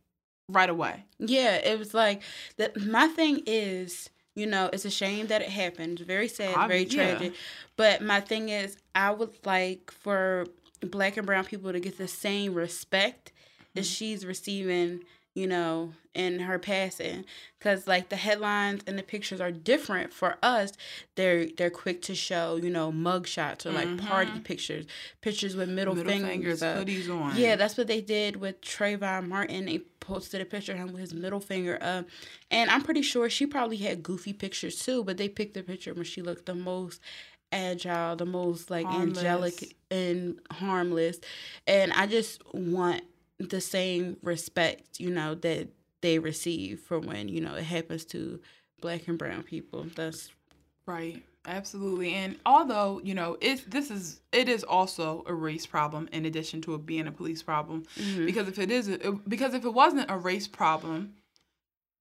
[0.49, 1.05] right away.
[1.19, 2.23] Yeah, it was like
[2.57, 2.77] that.
[2.85, 6.01] My thing is, you know, it's a shame that it happened.
[6.01, 7.17] Very sad, I- very yeah.
[7.17, 7.35] tragic.
[7.77, 10.47] But my thing is, I would like for
[10.85, 13.33] black and brown people to get the same respect
[13.77, 13.83] Mm-hmm.
[13.83, 15.01] she's receiving,
[15.35, 17.25] you know, in her passing.
[17.59, 20.75] Because like the headlines and the pictures are different for us.
[21.17, 24.87] They're they're quick to show, you know, mug shots or like party pictures,
[25.23, 26.07] pictures with middle, Mm-hmm.
[26.07, 26.87] Middle fingers, fingers, up.
[26.87, 27.37] hoodies on.
[27.37, 29.65] Yeah, that's what they did with Trayvon Martin.
[29.67, 32.07] They posted a picture of him with his middle finger up.
[32.53, 35.95] And I'm pretty sure she probably had goofy pictures too, but they picked the picture
[35.95, 37.01] when she looked the most
[37.51, 39.19] agile, the most like Harmless.
[39.19, 41.19] angelic and harmless.
[41.67, 43.03] And I just want
[43.39, 45.69] the same respect, you know, that
[46.01, 48.41] they receive for when, you know, it happens to
[48.81, 49.87] black and brown people.
[49.95, 50.31] That's
[50.87, 51.23] Right.
[51.47, 52.15] Absolutely.
[52.15, 56.63] And although, you know, it's this is it is also a race problem in addition
[56.63, 57.85] to it being a police problem.
[57.99, 58.27] Mm-hmm.
[58.27, 58.89] Because if it is
[59.29, 61.15] because if it wasn't a race problem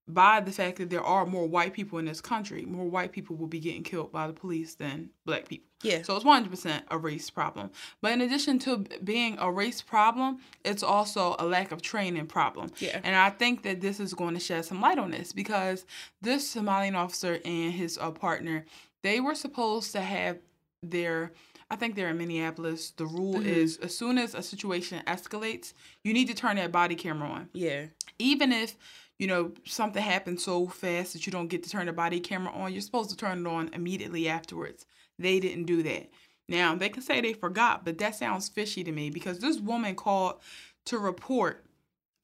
[0.07, 3.35] by the fact that there are more white people in this country, more white people
[3.37, 5.67] will be getting killed by the police than black people.
[5.81, 6.01] yeah.
[6.01, 7.69] So it's 100% a race problem.
[8.01, 12.71] But in addition to being a race problem, it's also a lack of training problem.
[12.79, 12.99] Yeah.
[13.03, 15.85] And I think that this is going to shed some light on this because
[16.21, 18.65] this Somalian officer and his uh, partner,
[19.03, 20.37] they were supposed to have
[20.81, 21.31] their
[21.71, 22.91] I think they're in Minneapolis.
[22.91, 26.93] The rule is as soon as a situation escalates, you need to turn that body
[26.93, 27.85] camera on Yeah.
[28.19, 28.75] even if
[29.23, 32.51] you know something happens so fast that you don't get to turn the body camera
[32.51, 34.85] on you're supposed to turn it on immediately afterwards.
[35.17, 36.09] They didn't do that.
[36.49, 39.95] Now they can say they forgot but that sounds fishy to me because this woman
[39.95, 40.41] called
[40.87, 41.63] to report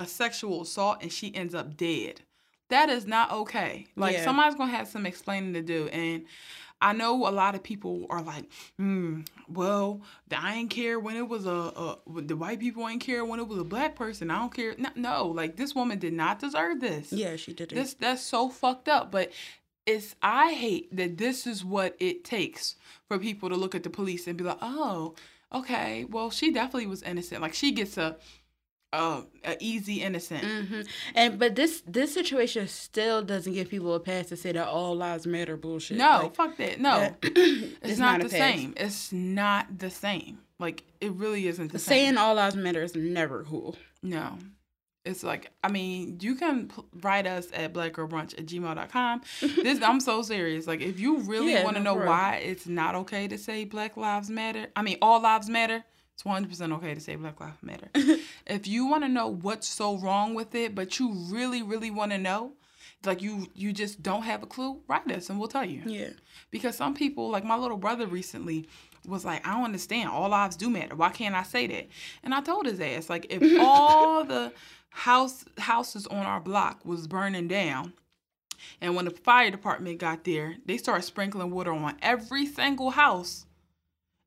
[0.02, 2.20] a sexual assault and she ends up dead.
[2.70, 3.88] That is not okay.
[3.96, 4.26] Like Yeah.
[4.26, 6.26] somebody's gonna have some explaining to do and
[6.82, 8.46] I know a lot of people are like,
[8.78, 10.02] hmm, well,
[10.36, 13.48] I ain't care when it was a, a the white people ain't care when it
[13.48, 14.32] was a black person.
[14.32, 14.76] I don't care.
[14.78, 17.12] No, no, like this woman did not deserve this.
[17.12, 17.76] Yeah, she did it.
[17.76, 19.12] This that's so fucked up.
[19.12, 19.32] But
[19.86, 22.76] it's I hate that this is what it takes
[23.08, 25.16] for people to look at the police and be like, oh,
[25.54, 27.42] okay, well, she definitely was innocent.
[27.42, 28.18] Like she gets a
[28.94, 30.44] a, a easy innocent.
[30.44, 30.82] hmm
[31.16, 34.96] And but this this situation still doesn't give people a pass to say that all
[34.96, 35.98] lives matter bullshit.
[35.98, 36.80] No, Like, fuck that.
[36.80, 38.56] No, that- it's, it's not, not the pass.
[38.56, 38.74] same.
[38.78, 40.40] It's not the same.
[40.60, 41.90] Like it really isn't the same.
[41.96, 43.76] saying all lives matter is never cool.
[44.02, 44.38] No.
[45.06, 46.70] It's like, I mean, you can
[47.02, 49.22] write us at blackgirlbrunch at gmail.com.
[49.64, 50.68] This, I'm so serious.
[50.68, 52.10] Like, if you really Yeah, want to no, know real.
[52.10, 55.86] why it's not okay to say Black Lives Matter, I mean, all lives matter,
[56.20, 56.24] it's
[56.60, 57.88] 100% okay to say Black Lives Matter.
[58.46, 62.12] if you want to know what's so wrong with it, but you really, really want
[62.12, 62.54] to know,
[63.06, 65.82] like you you just don't have a clue, write us and we'll tell you.
[65.86, 66.10] Yeah.
[66.52, 68.68] Because some people, like my little brother recently,
[69.08, 70.10] was like, I don't understand.
[70.10, 70.96] All lives do matter.
[70.96, 71.88] Why can't I say that?
[72.22, 74.52] And I told his ass, like, if all the
[74.90, 77.94] house houses on our block was burning down,
[78.82, 83.46] and when the fire department got there, they started sprinkling water on every single house.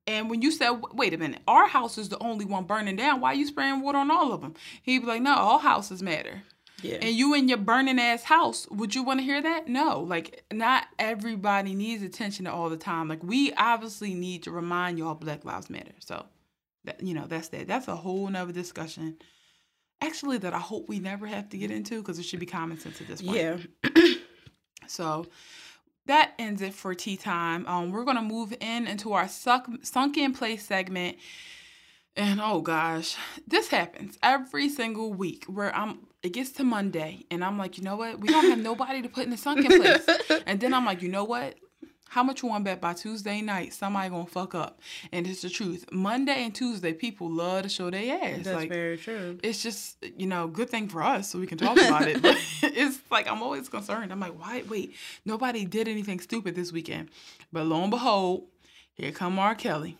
[0.07, 3.21] And when you said, wait a minute, our house is the only one burning down,
[3.21, 4.55] why are you spraying water on all of them?
[4.83, 6.43] He'd be like, no, all houses matter.
[6.83, 6.99] Yeah.
[7.01, 9.69] And you in your burning ass house, would you want to hear that?
[9.69, 10.01] No.
[10.01, 13.07] Like, not everybody needs attention all the time.
[13.07, 15.93] Like, we obviously need to remind y'all Black Lives Matter.
[16.01, 16.27] So,
[16.85, 17.69] that, you know, that's that.
[17.69, 19.19] That's a whole nother discussion.
[20.01, 22.81] Actually, that I hope we never have to get into because it should be common
[22.81, 23.37] sense at this point.
[23.37, 24.15] yeah.
[24.88, 25.27] So
[26.07, 27.67] that ends it for tea time.
[27.67, 31.17] Um, we're gonna move in into our suck, sunk in place segment.
[32.17, 37.45] And oh gosh, this happens every single week where I'm it gets to Monday and
[37.45, 38.21] I'm like, you know what?
[38.21, 40.07] We don't have nobody to put in the sunken place.
[40.47, 41.55] And then I'm like, you know what?
[42.12, 44.81] How much you want to bet by Tuesday night somebody gonna fuck up?
[45.12, 45.87] And it's the truth.
[45.90, 48.44] Monday and Tuesday, people love to show their ass.
[48.44, 49.38] That's like very true.
[49.42, 52.37] it's just you know good thing for us so we can talk about it but
[52.62, 54.94] it's like i'm always concerned i'm like why wait
[55.25, 57.09] nobody did anything stupid this weekend
[57.51, 58.44] but lo and behold
[58.92, 59.96] here come r kelly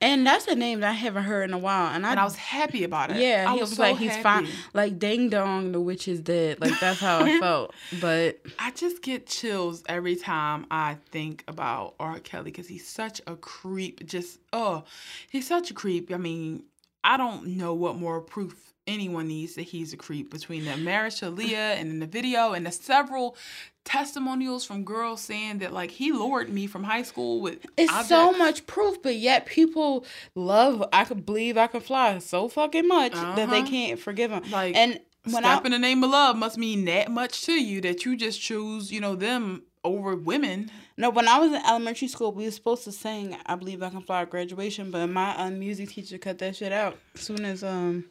[0.00, 1.94] And that's a name that I haven't heard in a while.
[1.94, 4.16] And I, and i was happy about it yeah, I he was, so like, he's
[4.18, 4.48] fine.
[4.74, 6.60] Like, ding dong, the witch is dead.
[6.60, 7.74] Like, that's how I felt.
[8.00, 13.20] But i just get chills every time i think about r kelly because he's such
[13.26, 14.84] a creep just oh
[15.30, 16.62] he's such a creep i mean
[17.04, 21.20] i don't know what more proof anyone needs that he's a creep between the marriage
[21.20, 23.36] to Aaliyah and in the video and the several
[23.84, 28.08] testimonials from girls saying that like he lured me from high school with it's objects.
[28.08, 32.86] so much proof but yet people love i could believe i can fly so fucking
[32.88, 33.36] much uh-huh.
[33.36, 33.70] that they uh-huh.
[33.70, 36.84] can't forgive him like and when step I, in the name of love must mean
[36.86, 41.28] that much to you that you just choose you know them over women no when
[41.28, 44.22] i was in elementary school we were supposed to sing i believe i can fly
[44.22, 48.04] at graduation but my um, music teacher cut that shit out as soon as um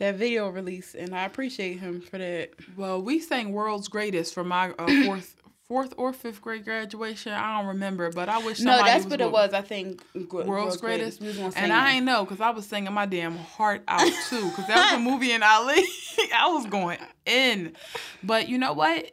[0.00, 2.50] that video release, and I appreciate him for that.
[2.76, 5.36] Well, we sang "World's Greatest" for my uh, fourth.
[5.68, 8.76] Fourth or fifth grade graduation, I don't remember, but I wish no.
[8.78, 9.54] That's what it was.
[9.54, 11.56] I think World's, World's Greatest, greatest.
[11.56, 14.48] and I ain't know because I was singing my damn heart out too.
[14.48, 15.84] Because that was a movie in Ali.
[16.34, 17.76] I was going in,
[18.20, 19.12] but you know what?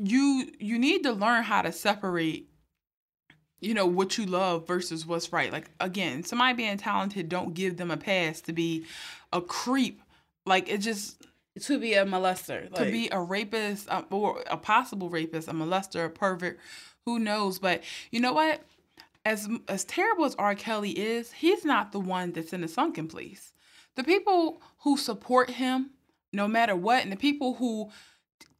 [0.00, 2.48] You you need to learn how to separate
[3.60, 7.76] you know what you love versus what's right like again somebody being talented don't give
[7.76, 8.84] them a pass to be
[9.32, 10.02] a creep
[10.46, 11.22] like it just
[11.60, 12.86] to be a molester, like.
[12.86, 16.58] to be a rapist uh, or a possible rapist, a molester, a pervert,
[17.04, 17.58] who knows?
[17.58, 18.62] But you know what?
[19.24, 20.54] As as terrible as R.
[20.54, 23.52] Kelly is, he's not the one that's in the sunken place.
[23.94, 25.90] The people who support him,
[26.32, 27.90] no matter what, and the people who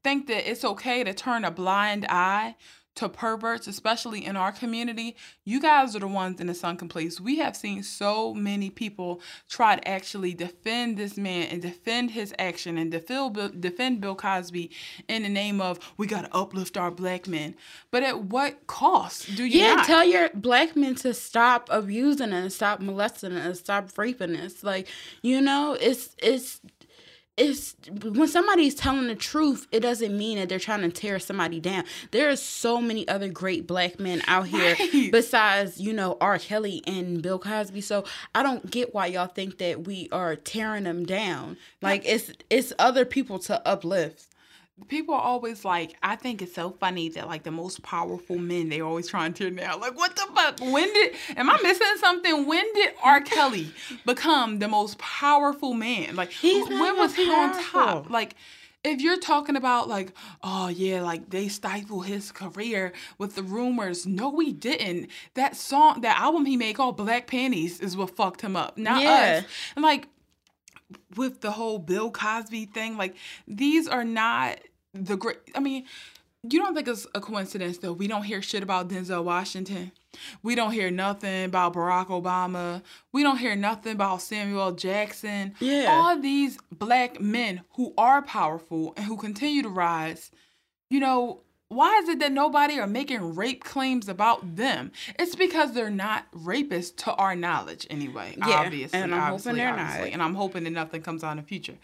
[0.03, 2.55] think that it's okay to turn a blind eye
[2.97, 7.21] to perverts, especially in our community, you guys are the ones in the sunken place.
[7.21, 12.33] We have seen so many people try to actually defend this man and defend his
[12.39, 14.71] action and defend, defend Bill Cosby
[15.09, 17.57] in the name of we got to uplift our black men.
[17.91, 19.61] But at what cost do you?
[19.61, 19.87] Yeah, not?
[19.87, 24.63] tell your black men to stop abusing and stop molesting and stop raping us.
[24.63, 24.89] Like
[25.23, 26.61] you know, it's it's
[27.37, 31.59] it's when somebody's telling the truth, it doesn't mean that they're trying to tear somebody
[31.59, 31.85] down.
[32.13, 35.11] There are so many other great black men out here right.
[35.11, 36.39] besides, you know, R.
[36.39, 37.81] Kelly and Bill Cosby.
[37.81, 41.57] So I don't get why y'all think that we are tearing them down.
[41.83, 44.27] Like it's it's other people to uplift
[44.89, 48.69] people are always like, I think it's so funny that like the most powerful men
[48.69, 49.81] they always trying to tear down.
[49.81, 50.61] Like, what the fuck?
[50.61, 52.47] When did am I missing something?
[52.47, 53.21] When did R.
[53.21, 53.73] Kelly
[54.05, 56.17] become the most powerful man?
[56.17, 58.11] Like, He's when was he on top?
[58.11, 58.35] Like.
[58.87, 64.05] If you're talking about like, oh yeah, like they stifle his career with the rumors,
[64.05, 65.09] no, we didn't.
[65.33, 69.01] That song, that album he made called Black Panties is what fucked him up, not
[69.01, 69.39] yeah.
[69.39, 69.51] us.
[69.75, 70.09] And like,
[71.17, 72.97] with the whole Bill Cosby thing.
[72.97, 73.15] Like
[73.47, 74.59] these are not
[74.93, 75.39] the great.
[75.55, 75.85] I mean,
[76.49, 77.93] you don't think it's a coincidence though?
[77.93, 79.93] We don't hear shit about Denzel Washington.
[80.43, 82.83] We don't hear nothing about Barack Obama.
[83.13, 85.55] We don't hear nothing about Samuel Jackson.
[85.61, 85.87] Yeah.
[85.89, 90.31] All these black men who are powerful and who continue to rise,
[90.91, 91.44] you know,
[91.75, 94.93] why is it that nobody are making rape claims about them?
[95.19, 98.37] It's because they're not rapists to our knowledge anyway.
[98.39, 100.13] Yeah, obviously, and I'm obviously, hoping they're obviously, not.
[100.13, 101.77] And I'm hoping that nothing comes out in the future.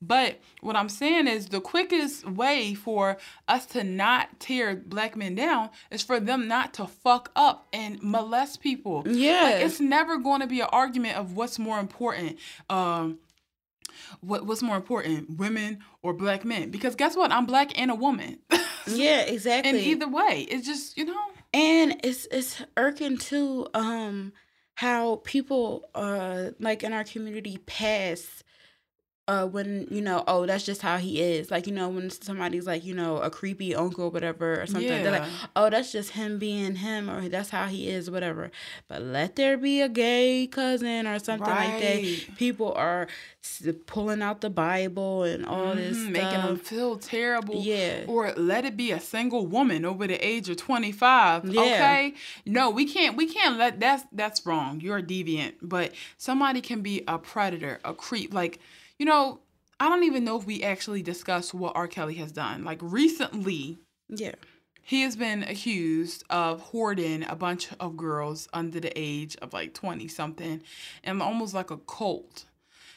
[0.00, 3.16] But what I'm saying is the quickest way for
[3.48, 8.02] us to not tear black men down is for them not to fuck up and
[8.02, 9.02] molest people.
[9.06, 9.42] Yeah.
[9.42, 12.38] Like, it's never going to be an argument of what's more important.
[12.68, 13.18] Um,
[14.20, 16.70] what what's more important, women or black men?
[16.70, 17.30] Because guess what?
[17.30, 18.38] I'm black and a woman.
[18.86, 19.70] yeah, exactly.
[19.70, 21.14] And either way, it's just you know.
[21.52, 23.66] And it's it's irking too.
[23.74, 24.32] Um,
[24.76, 28.42] how people uh like in our community pass
[29.26, 31.50] uh when you know oh that's just how he is.
[31.50, 34.84] Like you know when somebody's like you know a creepy uncle or whatever or something
[34.84, 35.02] yeah.
[35.02, 38.50] they're like oh that's just him being him or that's how he is whatever.
[38.86, 41.72] But let there be a gay cousin or something right.
[41.72, 42.36] like that.
[42.36, 43.06] People are
[43.86, 47.62] pulling out the bible and all mm-hmm, this making them feel terrible.
[47.62, 48.04] Yeah.
[48.06, 51.60] Or let it be a single woman over the age of 25 yeah.
[51.62, 52.14] okay?
[52.44, 54.80] No we can't we can't let that's that's wrong.
[54.82, 55.54] You're a deviant.
[55.62, 58.34] But somebody can be a predator a creep.
[58.34, 58.60] Like
[58.98, 59.40] you know,
[59.80, 61.88] I don't even know if we actually discussed what R.
[61.88, 62.64] Kelly has done.
[62.64, 63.78] Like recently,
[64.08, 64.34] yeah,
[64.82, 69.74] he has been accused of hoarding a bunch of girls under the age of like
[69.74, 70.62] 20 something
[71.02, 72.44] and almost like a cult.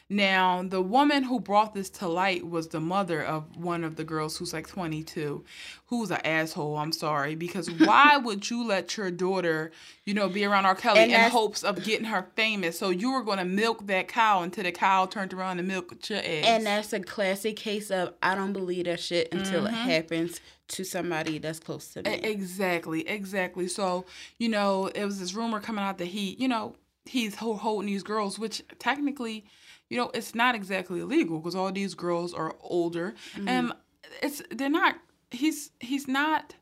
[0.10, 4.06] Now, the woman who brought this to light was the mother of one of the
[4.06, 5.44] girls who's like 22,
[5.88, 6.78] who's an asshole.
[6.78, 7.36] I'm sorry.
[7.36, 9.72] Because why would you let your daughter,
[10.06, 10.76] you know, be around R.
[10.76, 12.80] Kelly and in hopes of getting her famous?
[12.80, 16.10] So you were going to milk that cow until the cow turned around and milked
[16.10, 16.48] your eggs.
[16.48, 19.76] And that's a classic case of I don't believe that shit until mm-hmm.
[19.76, 20.40] it happens
[20.70, 22.14] to somebody that's close to me.
[22.24, 23.68] Exactly, exactly.
[23.68, 24.06] So,
[24.38, 28.04] you know, it was this rumor coming out that he, you know, he's holding these
[28.04, 29.46] girls, which technically
[29.90, 33.48] you know, it's not exactly illegal because all these girls are older mm-hmm.
[33.48, 33.74] and
[34.22, 34.96] it's they're not
[35.32, 36.56] he's he's not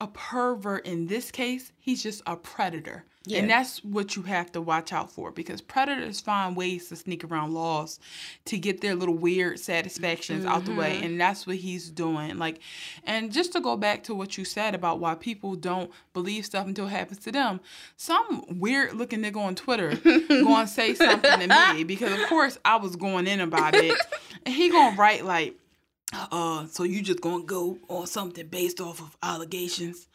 [0.00, 1.72] a pervert in this case.
[1.78, 3.04] He's just a predator.
[3.24, 3.38] Yeah.
[3.38, 7.22] And that's what you have to watch out for because predators find ways to sneak
[7.22, 8.00] around laws
[8.46, 10.52] to get their little weird satisfactions mm-hmm.
[10.52, 10.96] out the way.
[10.96, 11.04] Mm-hmm.
[11.04, 12.38] And that's what he's doing.
[12.38, 12.58] Like,
[13.04, 16.66] and just to go back to what you said about why people don't believe stuff
[16.66, 17.60] until it happens to them,
[17.96, 19.94] some weird looking nigga on Twitter
[20.28, 23.96] going to say something to me because, of course, I was going in about it.
[24.44, 25.56] And he going to write, like,
[26.12, 30.08] uh, so you just gonna go on something based off of allegations?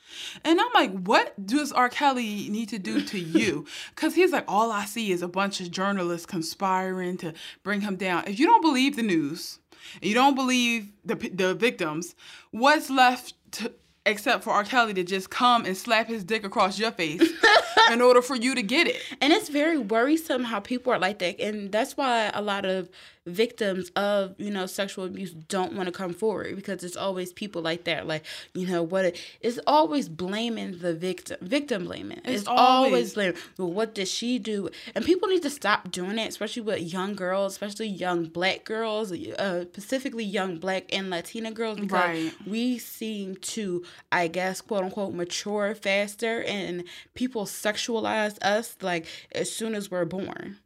[0.43, 1.89] And I'm like, what does R.
[1.89, 3.65] Kelly need to do to you?
[3.95, 7.33] Because he's like, all I see is a bunch of journalists conspiring to
[7.63, 8.23] bring him down.
[8.27, 9.59] If you don't believe the news,
[9.95, 12.15] and you don't believe the the victims,
[12.51, 13.71] what's left to,
[14.05, 14.63] except for R.
[14.63, 17.21] Kelly to just come and slap his dick across your face
[17.91, 18.97] in order for you to get it?
[19.21, 22.89] And it's very worrisome how people are like that, and that's why a lot of
[23.27, 27.61] victims of you know sexual abuse don't want to come forward because it's always people
[27.61, 32.19] like that like you know what it, it's always blaming the victim victim blaming.
[32.19, 34.69] It's, it's always, always blaming well what did she do?
[34.95, 39.11] And people need to stop doing it especially with young girls especially young black girls
[39.11, 42.33] uh, specifically young black and latina girls because right.
[42.45, 49.51] we seem to i guess quote unquote mature faster and people sexualize us like as
[49.51, 50.57] soon as we're born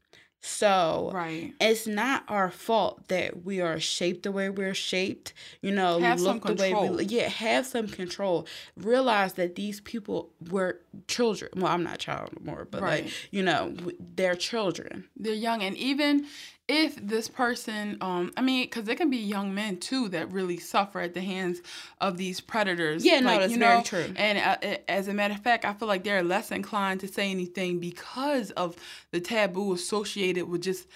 [0.41, 1.53] so right.
[1.61, 5.33] it's not our fault that we are shaped the way we're shaped.
[5.61, 8.47] You know, have look the way we yeah, have some control.
[8.75, 11.51] Realize that these people were children.
[11.55, 13.03] Well, I'm not child anymore, but right.
[13.05, 13.75] like you know,
[14.15, 15.05] they're children.
[15.15, 16.25] They're young, and even
[16.71, 20.57] if this person um i mean because there can be young men too that really
[20.57, 21.61] suffer at the hands
[21.99, 24.13] of these predators yeah no that's you know, very true.
[24.15, 27.29] And uh, as a matter of fact i feel like they're less inclined to say
[27.29, 28.75] anything because of
[29.11, 30.87] the taboo associated with just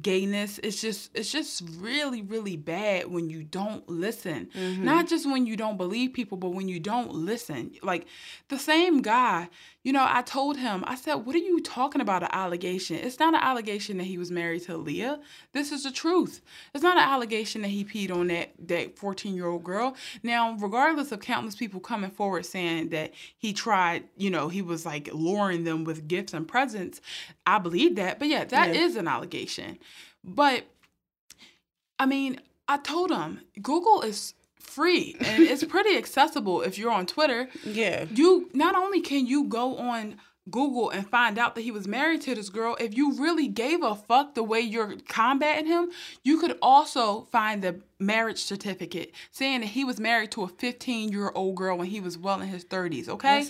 [0.00, 0.60] gayness.
[0.62, 4.48] It's just it's just really really bad when you don't listen.
[4.54, 4.84] Mm-hmm.
[4.84, 7.72] not just when you don't believe people but when you don't listen.
[7.82, 8.06] Like
[8.48, 9.48] the same guy
[9.84, 12.22] you know, I told him, I said, What are you talking about?
[12.22, 12.96] An allegation.
[12.96, 15.20] It's not an allegation that he was married to Aaliyah.
[15.52, 16.40] This is the truth.
[16.72, 19.96] It's not an allegation that he peed on that that 14 year old girl.
[20.22, 24.86] Now, regardless of countless people coming forward saying that he tried, you know, he was
[24.86, 27.00] like luring them with gifts and presents,
[27.44, 28.20] I believe that.
[28.20, 28.80] But yeah, that yeah.
[28.82, 29.78] is an allegation.
[30.22, 30.64] But
[31.98, 37.06] I mean, I told him Google is free and it's pretty accessible if you're on
[37.06, 37.48] Twitter.
[37.64, 38.06] Yeah.
[38.10, 40.16] You not only can you go on
[40.50, 43.82] Google and find out that he was married to this girl, if you really gave
[43.82, 45.90] a fuck the way you're combating him,
[46.24, 51.12] you could also find the marriage certificate saying that he was married to a 15
[51.12, 53.44] year old girl when he was well in his 30s, okay?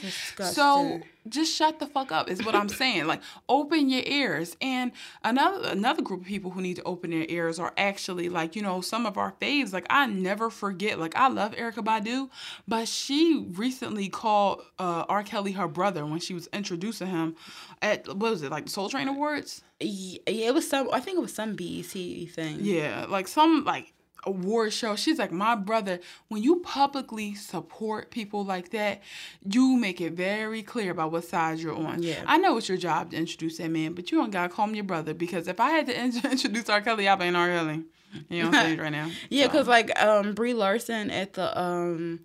[0.55, 3.07] So just shut the fuck up is what I'm saying.
[3.07, 4.57] Like open your ears.
[4.61, 4.93] And
[5.24, 8.62] another another group of people who need to open their ears are actually like, you
[8.62, 9.72] know, some of our faves.
[9.72, 12.28] Like I never forget, like I love Erykah Badu,
[12.66, 15.22] but she recently called uh, R.
[15.22, 16.49] Kelly her brother when she was
[16.83, 17.37] introducing him
[17.80, 19.62] at what was it, like the Soul Train Awards?
[19.80, 22.59] Yeah, it was some I think it was some BET thing.
[22.61, 23.93] Yeah, like some like
[24.24, 24.95] award show.
[24.95, 29.03] She's like, my brother, when you publicly support people like that,
[29.45, 32.03] you make it very clear about what side you're on.
[32.03, 32.22] Yeah.
[32.26, 34.74] I know it's your job to introduce that man, but you don't gotta call him
[34.74, 36.80] your brother because if I had to introduce R.
[36.80, 37.49] Kelly, I'd be in R.
[37.49, 37.85] Kelly.
[38.28, 39.11] You know what I'm saying right now.
[39.30, 39.70] yeah, because so.
[39.70, 42.20] like um Brie Larson at the um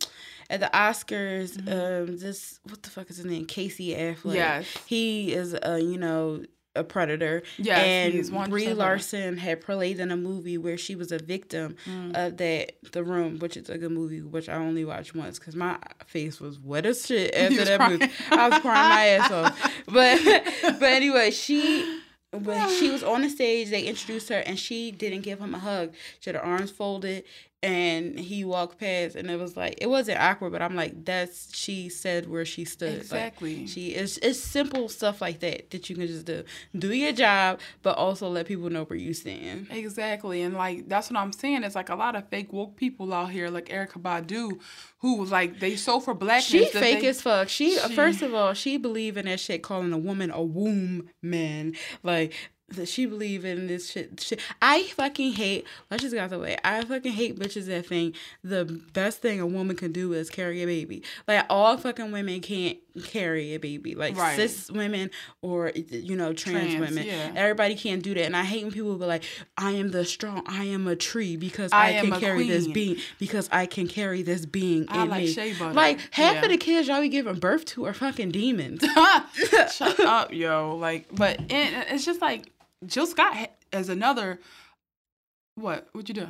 [0.50, 2.12] at the Oscars, mm-hmm.
[2.12, 3.46] um, this what the fuck is his name?
[3.46, 4.36] Casey Affleck.
[4.36, 6.44] Yes, he is, a you know,
[6.78, 7.44] a predator.
[7.58, 12.16] Yeah, and Brie Larson had played in a movie where she was a victim mm.
[12.16, 15.56] of that The Room, which is a good movie, which I only watched once because
[15.56, 18.00] my face was wet as shit after that crying.
[18.00, 18.12] movie.
[18.32, 19.74] I was crying my ass off.
[19.88, 20.20] But
[20.80, 22.02] but anyway, she
[22.34, 25.60] when she was on the stage, they introduced her and she didn't give him a
[25.60, 25.94] hug.
[26.20, 27.24] She had her arms folded
[27.64, 31.56] and he walked past and it was like it wasn't awkward but i'm like that's
[31.56, 32.94] she said where she stood.
[32.94, 33.62] Exactly.
[33.62, 36.44] like, she is it's simple stuff like that that you can just do.
[36.78, 39.68] Do your job but also let people know where you stand.
[39.72, 43.12] Exactly and like that's what i'm saying it's like a lot of fake woke people
[43.12, 44.60] out here like erykah badu
[45.00, 47.50] who was like they so for blackness she fake they, as fuck.
[47.50, 51.10] She, she first of all she believe in that shit calling a woman a womb
[51.24, 52.34] man like
[52.70, 54.42] that she believe in this shit, shit.
[54.62, 55.66] I fucking hate.
[55.90, 56.58] Let's just get out the way.
[56.64, 60.62] I fucking hate bitches that think the best thing a woman can do is carry
[60.64, 61.04] a baby.
[61.28, 63.96] Like all fucking women can't carry a baby.
[63.96, 64.36] Like right.
[64.36, 65.12] cis women
[65.42, 67.06] or you know trans, trans women.
[67.06, 67.32] Yeah.
[67.36, 68.26] Everybody can't do that.
[68.26, 69.24] And I hate when people be like,
[69.58, 70.44] "I am the strong.
[70.46, 72.50] I am a tree because I, I can carry queen.
[72.50, 76.44] this being because I can carry this being I in like me." Like half yeah.
[76.44, 78.84] of the kids y'all be giving birth to are fucking demons.
[79.72, 80.76] Shut up, yo.
[80.76, 82.52] Like, but it, it's just like
[82.86, 84.40] Jill Scott as another.
[85.56, 85.88] What?
[85.92, 86.28] What'd you do?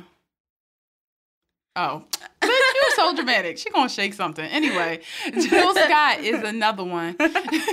[1.76, 2.04] Oh,
[2.98, 3.58] so dramatic.
[3.58, 4.44] She gonna shake something.
[4.44, 5.00] Anyway,
[5.32, 7.16] Jill Scott is another one.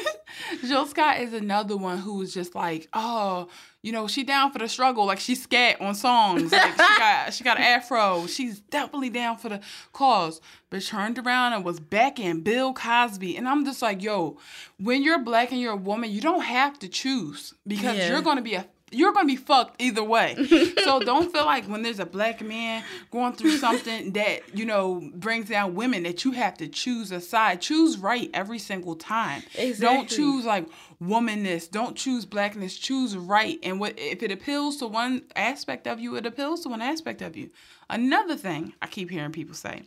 [0.65, 3.47] Jill Scott is another one who's just like, oh,
[3.81, 5.05] you know, she down for the struggle.
[5.05, 6.51] Like she scat on songs.
[6.51, 8.27] Like she got she got an afro.
[8.27, 9.61] She's definitely down for the
[9.93, 10.41] cause.
[10.69, 13.37] But turned around and was backing Bill Cosby.
[13.37, 14.37] And I'm just like, yo,
[14.79, 18.09] when you're black and you're a woman, you don't have to choose because yeah.
[18.09, 18.65] you're gonna be a
[18.95, 20.35] you're gonna be fucked either way.
[20.83, 25.09] so don't feel like when there's a black man going through something that you know
[25.15, 27.61] brings down women that you have to choose a side.
[27.61, 29.43] Choose right every single time.
[29.55, 29.97] Exactly.
[29.97, 30.67] Don't choose like
[31.01, 31.69] womanness.
[31.69, 32.77] Don't choose blackness.
[32.77, 33.59] Choose right.
[33.63, 37.21] And what if it appeals to one aspect of you, it appeals to one aspect
[37.21, 37.49] of you.
[37.89, 39.83] Another thing I keep hearing people say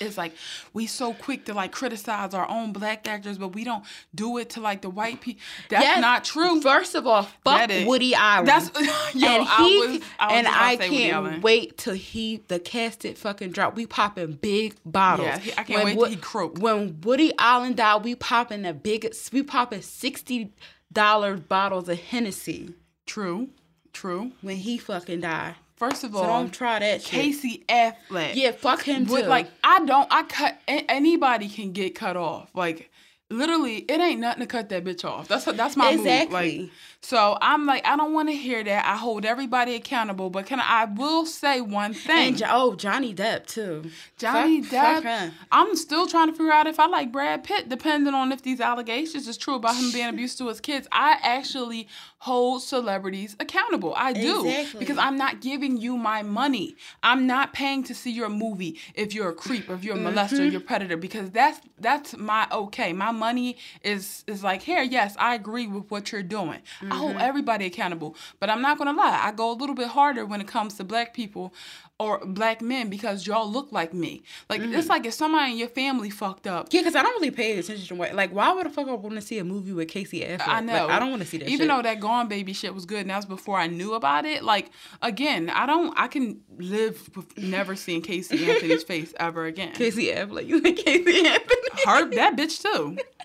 [0.00, 0.32] it's like
[0.72, 3.84] we so quick to like criticize our own black actors, but we don't
[4.14, 5.42] do it to like the white people.
[5.68, 6.00] That's yes.
[6.00, 6.60] not true.
[6.60, 8.46] First of all, fuck Woody Allen.
[8.46, 8.70] That's
[9.14, 13.18] yo, and he I was, I was and I can't wait till he the casted
[13.18, 13.76] fucking drop.
[13.76, 15.28] We popping big bottles.
[15.44, 16.58] Yeah, I can't when, wait till he croak.
[16.58, 19.12] When Woody Allen died, we popping the big.
[19.32, 20.52] We popping sixty
[20.92, 22.74] dollar bottles of Hennessy.
[23.06, 23.48] True,
[23.92, 24.32] true.
[24.42, 25.56] When he fucking died.
[25.78, 27.02] First of all, so don't try that.
[27.02, 27.68] Casey shit.
[27.68, 28.34] Affleck.
[28.34, 29.22] Yeah, fuck him too.
[29.22, 30.08] like I don't.
[30.10, 30.60] I cut.
[30.66, 32.50] Anybody can get cut off.
[32.54, 32.90] Like
[33.30, 35.28] literally, it ain't nothing to cut that bitch off.
[35.28, 36.58] That's that's my exactly.
[36.58, 36.60] move.
[36.62, 36.70] Like
[37.00, 38.84] so I'm like, I don't want to hear that.
[38.84, 42.34] I hold everybody accountable, but can I, I will say one thing.
[42.34, 43.90] And, oh, Johnny Depp too.
[44.18, 45.24] Johnny fuck, Depp.
[45.24, 48.42] Fuck I'm still trying to figure out if I like Brad Pitt, depending on if
[48.42, 50.88] these allegations is true about him being abusive to his kids.
[50.90, 51.88] I actually
[52.18, 53.94] hold celebrities accountable.
[53.96, 54.80] I do exactly.
[54.80, 56.76] because I'm not giving you my money.
[57.02, 60.40] I'm not paying to see your movie if you're a creep, if you're a molester,
[60.40, 60.50] mm-hmm.
[60.50, 62.92] you're a predator, because that's that's my okay.
[62.92, 64.82] My money is is like here.
[64.82, 66.60] Yes, I agree with what you're doing.
[66.80, 66.87] Mm-hmm.
[66.90, 67.20] I hold mm-hmm.
[67.20, 68.16] everybody accountable.
[68.40, 70.84] But I'm not gonna lie, I go a little bit harder when it comes to
[70.84, 71.52] black people
[72.00, 74.22] or black men because y'all look like me.
[74.48, 74.74] Like mm-hmm.
[74.74, 76.68] it's like if somebody in your family fucked up.
[76.70, 78.14] Yeah, because I don't really pay attention to what.
[78.14, 80.46] Like, why would the fuck I want to see a movie with Casey Affleck?
[80.46, 80.86] I know.
[80.86, 81.48] Like, I don't want to see that.
[81.48, 81.68] Even shit.
[81.68, 84.44] though that Gone Baby shit was good, and that was before I knew about it.
[84.44, 84.70] Like,
[85.02, 85.92] again, I don't.
[85.98, 89.72] I can live with never seeing Casey Anthony's face ever again.
[89.72, 91.82] Casey Affleck, you like Casey Anthony?
[91.84, 92.96] Her that bitch too.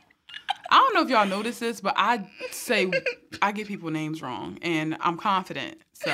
[0.74, 2.90] I don't know if y'all notice this, but I say
[3.44, 5.80] I get people names wrong, and I'm confident.
[5.94, 6.12] So,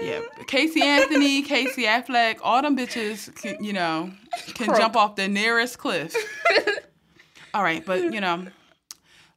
[0.00, 4.10] yeah, Casey Anthony, Casey Affleck, all them bitches, can, you know,
[4.54, 6.14] can jump off the nearest cliff.
[7.54, 8.46] all right, but you know,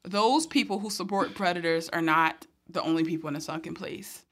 [0.03, 4.24] those people who support predators are not the only people in a sunken place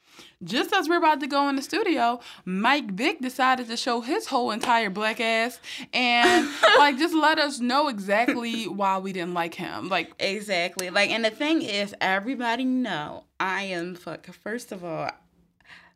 [0.43, 4.28] just as we're about to go in the studio, Mike Vick decided to show his
[4.28, 5.59] whole entire black ass
[5.93, 9.89] and like just let us know exactly why we didn't like him.
[9.89, 10.89] Like exactly.
[10.89, 15.11] Like and the thing is everybody know I am fuck first of all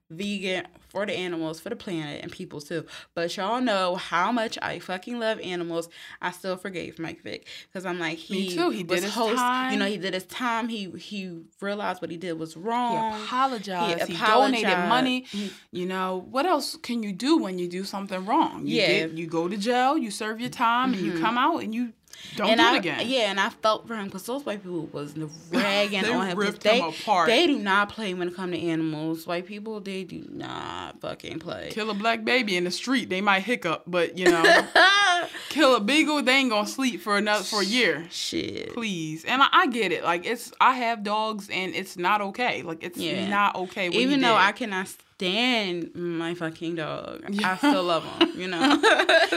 [0.09, 2.85] vegan for the animals, for the planet, and people too.
[3.13, 5.89] But y'all know how much I fucking love animals.
[6.21, 8.69] I still forgave Mike Vick because I'm like he, Me too.
[8.69, 9.37] He was did host.
[9.37, 9.73] Time.
[9.73, 10.69] You know, he did his time.
[10.69, 13.17] He he realized what he did was wrong.
[13.17, 14.07] He apologized.
[14.07, 15.25] He, he donated money.
[15.71, 18.65] you know what else can you do when you do something wrong?
[18.65, 19.97] You yeah, get, you go to jail.
[19.97, 20.97] You serve your time, mm-hmm.
[20.97, 21.23] and you mm-hmm.
[21.23, 21.93] come out and you
[22.35, 23.01] don't and do I, it again.
[23.05, 25.17] Yeah, and I felt for him because those white people was
[25.51, 26.37] ragging on him.
[26.37, 27.27] Ripped they, him apart.
[27.27, 29.27] They do not play when it comes to animals.
[29.27, 31.69] White people, they do not fucking play.
[31.71, 34.43] Kill a black baby in the street, they might hiccup, but you know,
[35.49, 38.07] kill a beagle, they ain't gonna sleep for another for a year.
[38.09, 39.25] Shit, please.
[39.25, 40.03] And I, I, get it.
[40.03, 42.61] Like it's, I have dogs, and it's not okay.
[42.61, 43.27] Like it's yeah.
[43.27, 43.89] not okay.
[43.89, 44.37] Even though.
[44.37, 44.87] I cannot
[45.17, 47.23] stand my fucking dog.
[47.27, 47.53] Yeah.
[47.53, 48.79] I still love him, you know.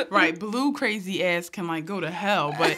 [0.11, 2.73] right, blue crazy ass can like go to hell, but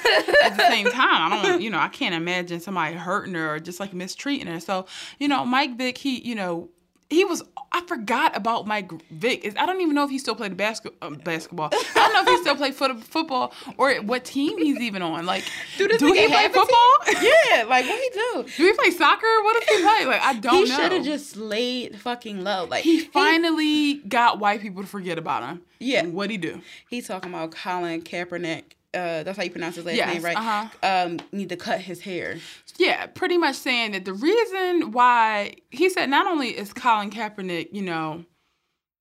[0.45, 3.59] at the same time, I don't, you know, I can't imagine somebody hurting her or
[3.59, 4.61] just like mistreating her.
[4.61, 4.87] So,
[5.19, 6.69] you know, Mike Vick, he, you know,
[7.13, 7.43] he was
[7.75, 9.55] I forgot about Mike Vick.
[9.59, 11.71] I don't even know if he still played basket, uh, basketball.
[11.73, 15.25] I don't know if he still played foot, football or what team he's even on.
[15.25, 15.45] Like,
[15.79, 16.95] do, do he play football?
[17.23, 18.45] yeah, like what he do?
[18.57, 19.27] Do he play soccer?
[19.43, 20.07] What does he play?
[20.07, 20.77] Like, I don't he know.
[20.77, 22.67] He should have just laid fucking low.
[22.67, 25.63] Like he finally he, got white people to forget about him.
[25.79, 26.61] Yeah, what he do?
[26.91, 28.65] He's talking about Colin Kaepernick
[28.95, 30.37] uh, that's how you pronounce his last yes, name, right?
[30.37, 30.69] Uh-huh.
[30.83, 32.37] Um, need to cut his hair.
[32.77, 37.69] Yeah, pretty much saying that the reason why he said not only is Colin Kaepernick,
[37.73, 38.25] you know,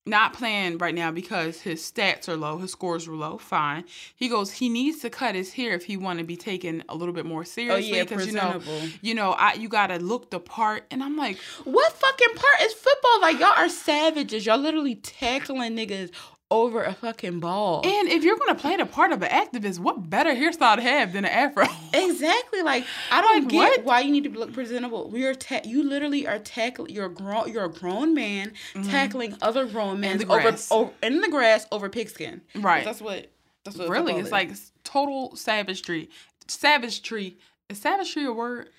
[0.06, 3.38] not playing right now because his stats are low, his scores were low.
[3.38, 3.84] Fine.
[4.16, 6.96] He goes, he needs to cut his hair if he want to be taken a
[6.96, 7.94] little bit more seriously.
[7.94, 8.62] Oh yeah, because you know,
[9.02, 12.74] you know, I you gotta look the part, and I'm like, what fucking part is
[12.74, 13.22] football?
[13.22, 14.46] Like y'all are savages.
[14.46, 16.12] Y'all literally tackling niggas
[16.52, 17.82] over a fucking ball.
[17.84, 21.14] And if you're gonna play the part of an activist, what better hairstyle to have
[21.14, 21.66] than an afro?
[21.93, 22.62] Exactly.
[22.62, 23.86] Like I don't Like, get what?
[23.86, 25.10] why you need to look presentable.
[25.10, 26.93] We are ta- you literally are tackling.
[26.93, 27.52] You're a grown.
[27.52, 28.54] You're a grown man
[28.86, 30.32] tackling other grown men Mm-hmm.
[30.32, 32.41] over, over in the grass over pigskin.
[32.56, 32.86] Right.
[32.86, 33.32] That's what.
[33.64, 34.52] That's what really, football it's like
[34.84, 36.10] total savagery.
[36.47, 37.38] Savagery.
[37.70, 38.70] Is savagery a word?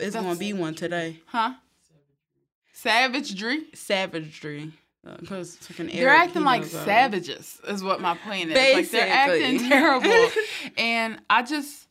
[0.00, 1.20] it's gonna be one today.
[1.26, 1.54] Huh?
[2.72, 3.64] Savagery.
[3.74, 4.72] Savagery.
[5.20, 8.74] Because fucking They're acting like uh, savages, is what my point is.
[8.74, 10.30] Like they're acting terrible,
[10.78, 11.88] and I just,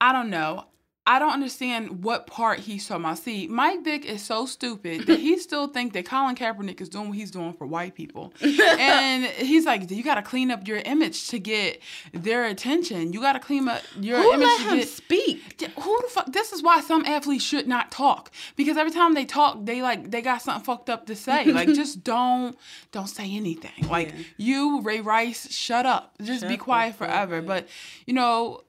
[0.00, 0.64] I don't know.
[1.06, 3.18] I don't understand what part he's talking about.
[3.18, 7.08] See, Mike Vick is so stupid that he still think that Colin Kaepernick is doing
[7.08, 10.78] what he's doing for white people, and he's like, you got to clean up your
[10.78, 11.80] image to get
[12.12, 13.12] their attention.
[13.12, 14.88] You got to clean up your Who image let to him get.
[14.88, 15.70] speak?
[15.80, 16.32] Who the fuck?
[16.32, 20.10] This is why some athletes should not talk because every time they talk, they like
[20.10, 21.44] they got something fucked up to say.
[21.46, 22.56] Like just don't
[22.92, 23.88] don't say anything.
[23.90, 24.22] Like Yeah.
[24.38, 26.14] you, Ray Rice, shut up.
[26.22, 27.38] Just Shut be quiet forever.
[27.38, 27.46] up.
[27.46, 27.68] But
[28.06, 28.62] you know.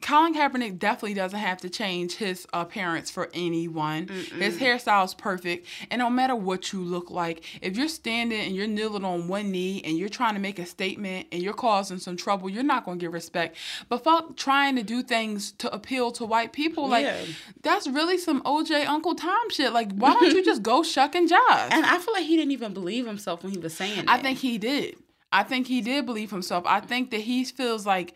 [0.00, 4.06] Colin Kaepernick definitely doesn't have to change his appearance for anyone.
[4.08, 8.54] His hairstyle is perfect, and no matter what you look like, if you're standing and
[8.54, 11.98] you're kneeling on one knee and you're trying to make a statement and you're causing
[11.98, 13.56] some trouble, you're not going to get respect.
[13.88, 17.20] But fuck trying to do things to appeal to white people, like Yeah.
[17.62, 19.72] that's really some OJ Uncle Tom shit.
[19.72, 21.68] Like, why don't you just go shuck and jive?
[21.72, 24.08] And I feel like he didn't even believe himself when he was saying that.
[24.08, 24.94] I think he did.
[25.30, 26.64] I think he did believe himself.
[26.66, 28.14] I think that he feels like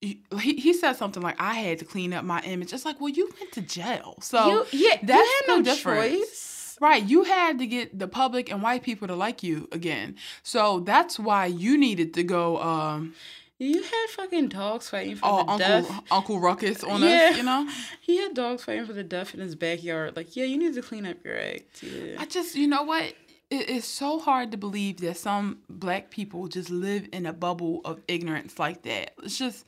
[0.00, 3.10] he, he said something like, "I had to clean up my image." It's like, well,
[3.10, 6.18] you went to jail, so you, yeah, that's you had no difference.
[6.18, 6.76] choice.
[6.80, 10.16] Right, you had to get the public and white people to like you again.
[10.42, 13.14] So that's why you needed to go um
[13.58, 16.00] You had fucking dogs fighting for the Uncle death.
[16.10, 17.28] Uncle Ruckus on Yeah.
[17.32, 17.68] us, you know?
[18.00, 20.16] He had dogs fighting for the death in his backyard.
[20.16, 21.82] Like, yeah, you need to clean up your act.
[21.82, 22.16] Yeah.
[22.18, 23.12] I just, you know what?
[23.50, 27.80] It is so hard to believe that some black people just live in a bubble
[27.84, 29.12] of ignorance like that.
[29.24, 29.66] It's just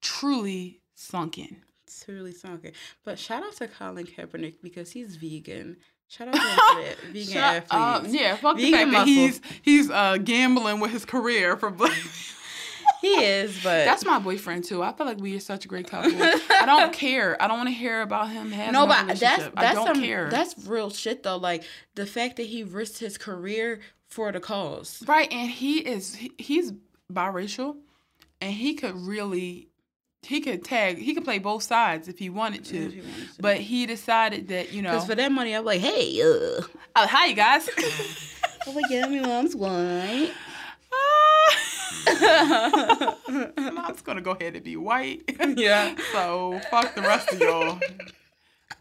[0.00, 1.62] truly sunken.
[2.04, 2.72] Truly sunken.
[3.04, 5.76] But shout out to Colin Kaepernick because he's vegan.
[6.08, 6.96] Shout out to that.
[7.12, 7.74] Vegan Shut up.
[7.74, 8.14] athletes.
[8.14, 11.96] yeah, fuck the Vegan fact that he's he's uh gambling with his career for black.
[13.00, 14.82] He is, but That's my boyfriend too.
[14.82, 16.12] I feel like we are such a great couple.
[16.14, 17.40] I don't care.
[17.42, 19.86] I don't want to hear about him having no, a but that's that's I don't
[19.86, 20.28] some, care.
[20.30, 21.36] that's real shit though.
[21.38, 25.02] Like the fact that he risked his career for the cause.
[25.06, 26.72] right, and he is he, he's
[27.12, 27.76] biracial,
[28.40, 29.68] and he could really
[30.22, 32.90] he could tag he could play both sides if he wanted to.
[32.90, 33.40] He wanted to.
[33.42, 34.90] But he decided that you know.
[34.90, 36.60] Because for that money, I'm like, hey, uh,
[36.96, 37.68] Oh, hi you guys.
[38.66, 40.32] I'm like, yeah, my mom's white.
[43.74, 45.22] Mom's gonna go ahead and be white.
[45.56, 45.94] Yeah.
[46.12, 47.78] So fuck the rest of y'all.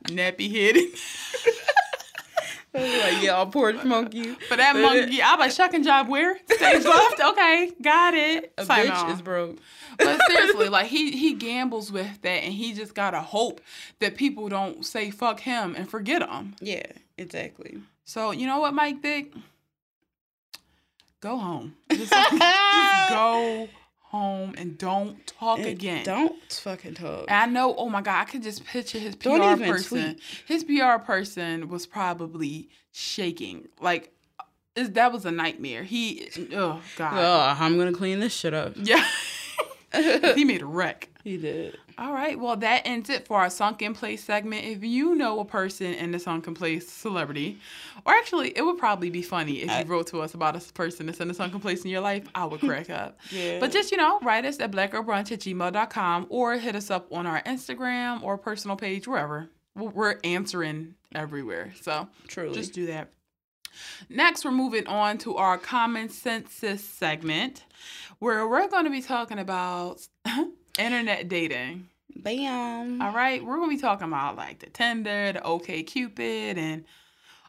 [0.05, 0.87] Nappy headed.
[2.71, 4.35] Like, yeah, I'll porch monkey.
[4.47, 6.37] For that monkey, I'm like shuck and job where?
[6.51, 7.19] Stage left?
[7.19, 8.53] Okay, got it.
[8.59, 9.11] A Sign bitch off.
[9.11, 9.57] is broke.
[9.97, 13.59] But seriously, like he he gambles with that, and he just gotta hope
[13.99, 16.55] that people don't say fuck him and forget him.
[16.61, 16.85] Yeah,
[17.17, 17.79] exactly.
[18.05, 19.33] So you know what, Mike Vick?
[21.21, 21.75] Go home.
[21.91, 23.67] Just, just go
[23.99, 26.03] home and don't talk again.
[26.05, 27.25] Don't fucking talk.
[27.27, 30.15] And I know, oh my God, I could just picture his PR person.
[30.15, 30.21] tweet.
[30.47, 33.67] His PR person was probably shaking.
[33.81, 34.11] Like,
[34.75, 35.83] is- that was a nightmare.
[35.83, 37.13] He, oh God.
[37.17, 38.73] Oh, I'm gonna clean this shit up.
[38.75, 39.03] Yeah.
[39.93, 41.09] He made a wreck.
[41.21, 41.77] He did.
[41.97, 44.63] All right, well, that ends it for our sunken place segment.
[44.65, 47.59] If you know a person in the sunken place celebrity,
[48.05, 51.05] or actually, it would probably be funny if you wrote to us about a person
[51.07, 53.19] that's in the sunken place in your life, I would crack up.
[53.31, 53.59] Yeah.
[53.59, 57.27] But just, you know, write us at blackgirlbrunch at gmail.com or hit us up on
[57.27, 59.49] our Instagram or personal page, wherever.
[59.75, 61.73] We're- We're answering everywhere.
[61.81, 62.55] So Truly.
[62.55, 63.09] just do that.
[64.09, 67.63] Next, we're moving on to our common census segment
[68.19, 70.07] where we're going to be talking about
[70.77, 71.87] internet dating.
[72.15, 73.01] Bam.
[73.01, 76.83] All right, we're gonna be talking about like the Tinder, the OK Cupid, and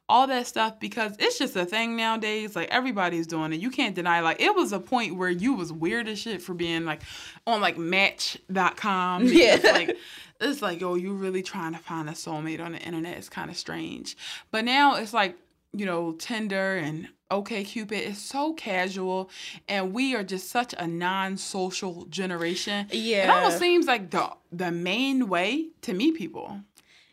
[0.09, 2.57] all that stuff because it's just a thing nowadays.
[2.57, 3.61] Like everybody's doing it.
[3.61, 4.21] You can't deny.
[4.21, 7.03] Like it was a point where you was weird as shit for being like
[7.47, 9.27] on like Match.com.
[9.31, 9.59] Yeah.
[9.63, 9.97] Like
[10.41, 13.17] it's like yo, you really trying to find a soulmate on the internet.
[13.17, 14.17] It's kind of strange.
[14.51, 15.37] But now it's like
[15.73, 19.31] you know Tinder and OK Cupid is so casual,
[19.69, 22.87] and we are just such a non-social generation.
[22.91, 26.61] Yeah, it almost seems like the the main way to meet people.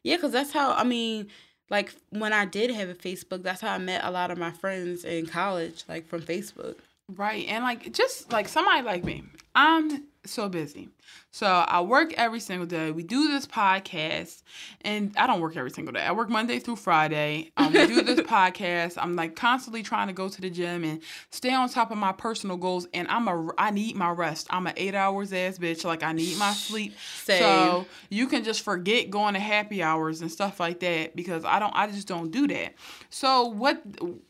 [0.08, 1.28] Yeah, because that's how, I mean,
[1.70, 4.52] like when I did have a Facebook, that's how I met a lot of my
[4.52, 6.78] friends in college, like from Facebook.
[7.14, 7.46] Right.
[7.50, 9.24] And like just like somebody like me.
[9.54, 10.90] I'm so busy.
[11.32, 12.92] So I work every single day.
[12.92, 14.42] We do this podcast,
[14.82, 16.02] and I don't work every single day.
[16.02, 17.52] I work Monday through Friday.
[17.58, 18.98] Um, we do this podcast.
[18.98, 22.12] I'm like constantly trying to go to the gym and stay on top of my
[22.12, 22.88] personal goals.
[22.94, 24.48] And I'm a I need my rest.
[24.50, 25.84] I'm an eight hours ass bitch.
[25.84, 26.96] Like I need my sleep.
[27.24, 27.40] Same.
[27.40, 31.60] So you can just forget going to happy hours and stuff like that because I
[31.60, 31.76] don't.
[31.76, 32.74] I just don't do that.
[33.10, 33.82] So what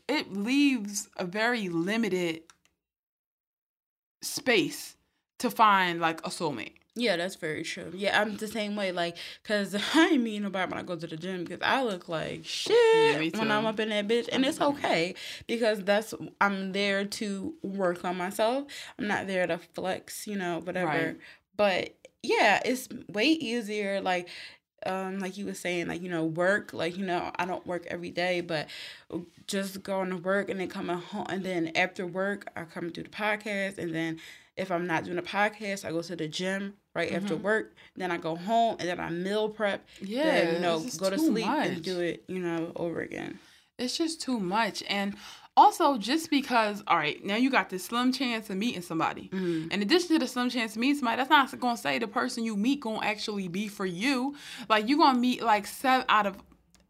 [0.08, 2.42] it leaves a very limited
[4.20, 4.96] space
[5.38, 6.72] to find like a soulmate.
[6.98, 7.92] Yeah, that's very true.
[7.94, 8.90] Yeah, I'm the same way.
[8.90, 12.08] Like, cause I ain't mean nobody when I go to the gym because I look
[12.08, 15.14] like shit yeah, when I'm up in that bitch, and it's okay
[15.46, 18.66] because that's I'm there to work on myself.
[18.98, 20.90] I'm not there to flex, you know, whatever.
[20.90, 21.16] Right.
[21.56, 24.00] But yeah, it's way easier.
[24.00, 24.28] Like,
[24.84, 26.72] um, like you were saying, like you know, work.
[26.72, 28.68] Like you know, I don't work every day, but
[29.46, 33.04] just going to work and then coming home, and then after work, I come do
[33.04, 34.18] the podcast, and then
[34.58, 37.24] if I'm not doing a podcast, I go to the gym right mm-hmm.
[37.24, 37.74] after work.
[37.96, 39.86] Then I go home and then I meal prep.
[40.00, 41.66] Yeah, then, you know, go to sleep much.
[41.66, 43.38] and do it, you know, over again.
[43.78, 45.14] It's just too much, and
[45.56, 49.28] also just because, all right, now you got this slim chance of meeting somebody.
[49.32, 49.70] Mm-hmm.
[49.70, 52.44] In addition to the slim chance of meeting somebody, that's not gonna say the person
[52.44, 54.34] you meet gonna actually be for you.
[54.68, 56.36] Like you're gonna meet like seven out of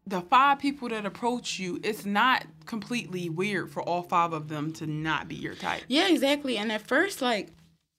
[0.09, 4.73] the five people that approach you, it's not completely weird for all five of them
[4.73, 5.83] to not be your type.
[5.87, 6.57] Yeah, exactly.
[6.57, 7.49] And at first, like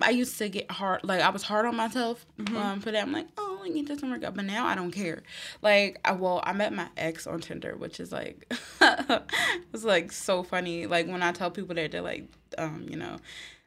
[0.03, 2.57] I used to get hard, like I was hard on myself mm-hmm.
[2.57, 3.03] um, for that.
[3.03, 5.23] I'm like, oh, I need this to work out, but now I don't care.
[5.63, 10.43] Like, I, well, I met my ex on Tinder, which is like, it's like so
[10.43, 10.87] funny.
[10.87, 12.25] Like when I tell people that, they're like,
[12.59, 13.19] um, you know,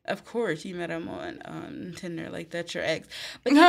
[0.06, 3.08] of course you met him on um, Tinder, like that's your ex.
[3.44, 3.60] But the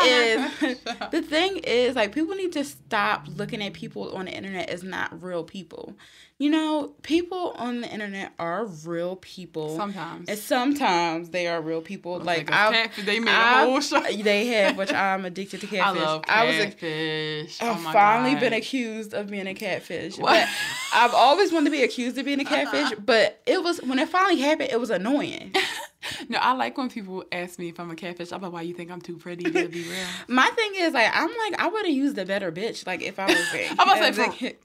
[0.00, 0.80] thing is,
[1.12, 4.82] the thing is, like people need to stop looking at people on the internet as
[4.82, 5.94] not real people.
[6.38, 9.74] You know, people on the internet are real people.
[9.74, 10.28] Sometimes.
[10.28, 12.20] And sometimes they are real people.
[12.20, 14.02] like, like they made I've, a whole show.
[14.26, 16.02] They have, which I'm addicted to catfish.
[16.02, 17.62] I love catfish.
[17.62, 18.40] I was a, oh I've finally God.
[18.40, 20.18] been accused of being a catfish.
[20.18, 20.32] What?
[20.32, 20.48] But
[20.94, 22.70] I've always wanted to be accused of being a uh-huh.
[22.70, 25.54] catfish, but it was when it finally happened, it was annoying.
[26.28, 28.32] no, I like when people ask me if I'm a catfish.
[28.32, 30.06] I'm like, why you think I'm too pretty to be real?
[30.28, 32.86] My thing is like I'm like I would have used a better bitch.
[32.86, 34.56] Like if I was a, I'm about to say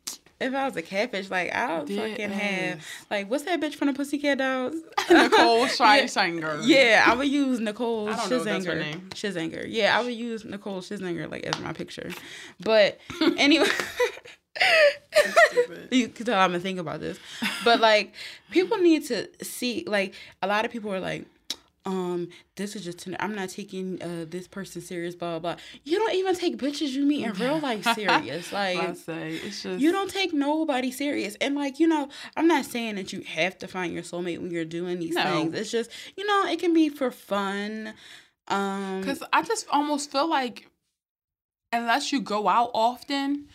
[0.41, 3.93] if I was a catfish, like I'll fucking have like what's that bitch from the
[3.93, 4.75] Pussycat Dolls?
[5.09, 6.61] Nicole Scherzinger.
[6.63, 8.99] yeah, I would use Nicole Scherzinger.
[9.09, 9.65] Scherzinger.
[9.67, 12.11] Yeah, I would use Nicole Scherzinger like as my picture.
[12.59, 12.99] But
[13.37, 13.67] anyway.
[15.91, 17.17] you can tell I'm gonna think about this.
[17.63, 18.13] But like
[18.49, 21.25] people need to see like a lot of people are like
[21.85, 25.55] um, this is just I'm not taking uh this person serious, blah blah.
[25.55, 25.63] blah.
[25.83, 28.51] You don't even take bitches you meet in real life serious.
[28.51, 31.35] Like I say, it's just you don't take nobody serious.
[31.41, 34.51] And like you know, I'm not saying that you have to find your soulmate when
[34.51, 35.23] you're doing these no.
[35.23, 35.53] things.
[35.55, 37.93] It's just you know, it can be for fun.
[38.47, 40.67] Um, because I just almost feel like
[41.73, 43.47] unless you go out often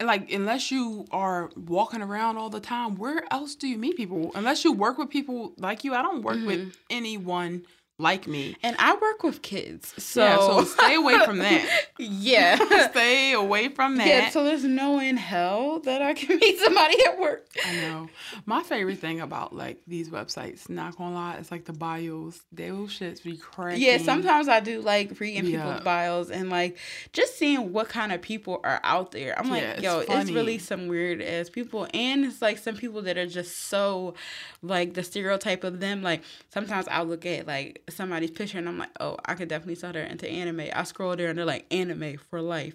[0.00, 4.30] like unless you are walking around all the time where else do you meet people
[4.34, 6.46] unless you work with people like you i don't work mm-hmm.
[6.46, 7.64] with anyone
[8.02, 8.56] like me.
[8.62, 9.94] And I work with kids.
[9.96, 11.86] So, yeah, so stay away from that.
[11.98, 12.88] yeah.
[12.90, 14.06] stay away from that.
[14.06, 17.46] Yeah, so there's no in hell that I can meet somebody at work.
[17.64, 18.08] I know.
[18.44, 22.42] My favorite thing about like these websites, not gonna lie, it's like the bios.
[22.52, 23.84] Those shits be crazy.
[23.84, 25.62] Yeah, sometimes I do like reading yeah.
[25.62, 26.76] people's bios and like
[27.12, 29.38] just seeing what kind of people are out there.
[29.38, 30.20] I'm like, yeah, it's yo, funny.
[30.20, 31.86] it's really some weird ass people.
[31.94, 34.14] And it's like some people that are just so
[34.62, 36.02] like the stereotype of them.
[36.02, 39.76] Like sometimes I'll look at like somebody's picture and I'm like, oh, I could definitely
[39.76, 40.68] sell her into anime.
[40.74, 42.74] I scroll there and they're like, anime for life.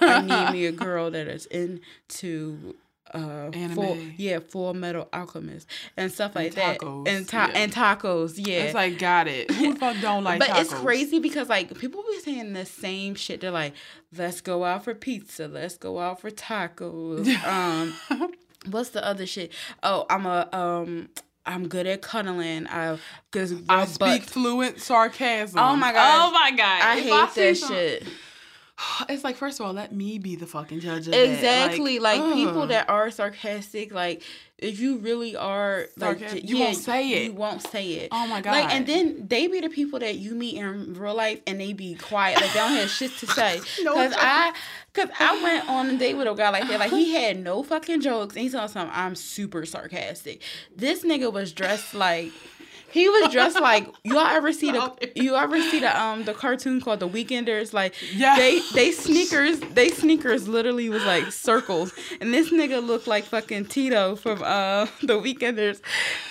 [0.00, 2.74] I need me a girl that is into
[3.14, 3.74] uh anime.
[3.74, 5.66] full yeah full metal alchemist
[5.96, 7.58] and stuff like and tacos, that and ta- yeah.
[7.58, 10.46] and tacos yeah it's like got it who the fuck don't like tacos?
[10.46, 10.60] but tacos?
[10.60, 13.72] it's crazy because like people be saying the same shit they're like
[14.14, 17.94] let's go out for pizza let's go out for tacos um
[18.70, 19.52] what's the other shit
[19.82, 21.08] oh i'm a um
[21.48, 22.66] I'm good at cuddling.
[22.66, 22.98] I
[23.32, 25.58] because I speak fluent sarcasm.
[25.58, 26.28] Oh my god!
[26.28, 26.82] Oh my god!
[26.82, 28.06] I if hate I that some, shit.
[29.08, 31.08] It's like first of all, let me be the fucking judge.
[31.08, 32.66] Exactly, like, like people uh.
[32.66, 34.22] that are sarcastic, like
[34.58, 37.22] if you really are like you yeah, won't say it.
[37.26, 38.08] You won't say it.
[38.10, 38.52] Oh my god!
[38.52, 41.72] Like and then they be the people that you meet in real life and they
[41.72, 43.60] be quiet, like they don't have shit to say.
[43.82, 44.52] no Cause I,
[44.92, 46.80] cause I went on a date with a guy like that.
[46.80, 47.26] Like he uh-huh.
[47.26, 48.34] had no fucking jokes.
[48.34, 48.94] And he told something.
[48.94, 50.42] I'm super sarcastic.
[50.74, 52.32] This nigga was dressed like
[52.90, 56.80] he was dressed like y'all ever see the you ever see the um the cartoon
[56.80, 57.72] called The Weekenders?
[57.72, 58.36] Like yeah.
[58.36, 63.66] they they sneakers they sneakers literally was like circles, and this nigga looked like fucking
[63.66, 65.80] Tito from uh The Weekenders.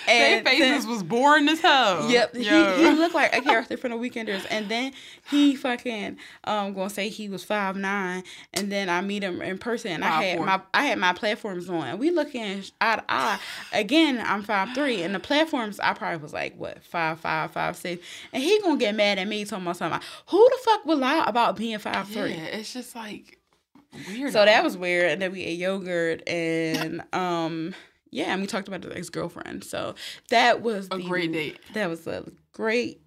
[0.08, 2.10] And Their faces then, was boring as hell.
[2.10, 4.92] Yep, he, he looked like a character from The Weekenders, and then
[5.30, 9.58] he fucking um gonna say he was five nine, and then I meet him in
[9.58, 10.46] person, and I had four.
[10.46, 13.38] my I had my platforms on, and we looking eye to eye.
[13.72, 17.76] Again, I'm five three, and the platforms I probably was like what five five five
[17.76, 20.00] six, and he gonna get mad at me talking about something.
[20.00, 22.34] Like, Who the fuck would lie about being five three?
[22.34, 23.38] Yeah, it's just like
[24.10, 24.32] weird.
[24.32, 27.74] So that was weird, and then we ate yogurt and um.
[28.10, 29.64] Yeah, and we talked about the ex girlfriend.
[29.64, 29.94] So
[30.30, 31.60] that was a the, great date.
[31.74, 33.02] That was a great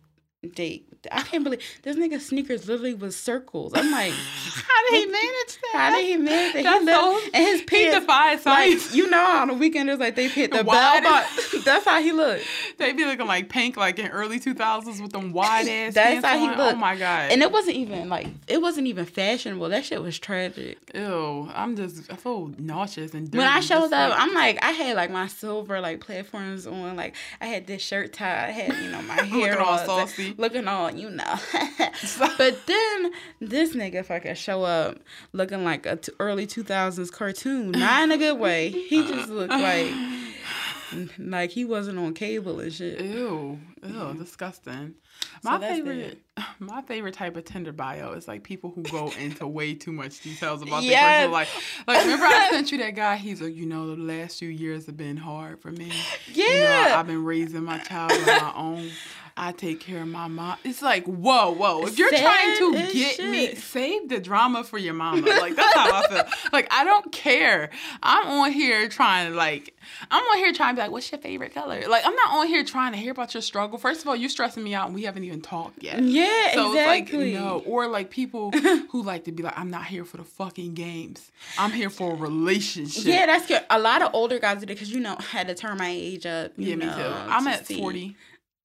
[0.53, 0.87] date.
[1.11, 3.73] I can't believe this nigga sneakers literally was circles.
[3.75, 5.71] I'm like, how did he manage that?
[5.73, 6.63] How did he manage that?
[6.63, 8.87] That's he so, and his pants, he defies science.
[8.87, 11.27] Like, you know, on the weekend it's like they hit the bell but
[11.65, 12.45] That's how he looked.
[12.77, 15.93] They be looking like pink, like in early 2000s with them wide ass.
[15.93, 16.57] That's how he on.
[16.57, 16.75] looked.
[16.75, 17.31] Oh my god!
[17.31, 19.69] And it wasn't even like it wasn't even fashionable.
[19.69, 20.77] That shit was tragic.
[20.93, 21.49] Ew!
[21.53, 23.37] I'm just I feel nauseous and dirty.
[23.37, 26.95] When I showed up, like, I'm like I had like my silver like platforms on.
[26.95, 28.47] Like I had this shirt tie.
[28.47, 31.35] I had you know my hair all saucy, looking all you know.
[32.37, 34.99] but then this nigga fucking show up
[35.33, 37.71] looking like a t- early 2000s cartoon.
[37.71, 38.69] Not in a good way.
[38.69, 39.59] He just looked uh-uh.
[39.59, 43.01] like like he wasn't on cable and shit.
[43.01, 43.59] Ew.
[43.83, 44.95] Ew, disgusting.
[45.43, 46.19] My so favorite
[46.59, 50.21] my favorite type of Tinder bio is like people who go into way too much
[50.21, 50.91] details about yes.
[50.91, 51.83] their personal life.
[51.87, 54.85] Like remember I sent you that guy, he's like, you know, the last few years
[54.85, 55.91] have been hard for me.
[56.31, 56.45] Yeah.
[56.45, 58.89] You know, I've been raising my child on my own.
[59.37, 60.57] I take care of my mom.
[60.63, 61.85] It's like, whoa, whoa.
[61.87, 63.29] If you're Sad trying to get shit.
[63.29, 65.21] me, save the drama for your mama.
[65.21, 66.23] Like that's how I feel.
[66.51, 67.69] Like I don't care.
[68.03, 69.73] I'm on here trying to like,
[70.09, 71.81] I'm on here trying to be like, what's your favorite color?
[71.87, 73.77] Like I'm not on here trying to hear about your struggle.
[73.77, 76.01] First of all, you're stressing me out, and we haven't even talked yet.
[76.01, 77.31] Yeah, so exactly.
[77.31, 80.17] it's like no, or like people who like to be like, I'm not here for
[80.17, 81.31] the fucking games.
[81.57, 83.05] I'm here for a relationship.
[83.05, 83.63] Yeah, that's good.
[83.69, 86.25] A lot of older guys do that because you know had to turn my age
[86.25, 86.51] up.
[86.57, 87.09] yeah, know, me too.
[87.09, 87.79] I'm at see.
[87.79, 88.15] forty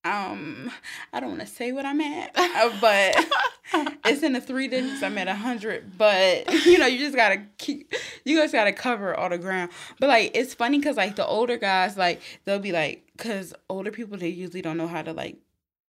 [0.06, 0.70] um
[1.12, 3.26] I don't want to say what I'm at, uh, but
[4.04, 5.02] it's in the three digits.
[5.02, 7.92] I'm at a hundred, but you know you just gotta keep
[8.24, 9.70] you guys gotta cover all the ground.
[9.98, 13.90] But like it's funny because like the older guys like they'll be like because older
[13.90, 15.36] people they usually don't know how to like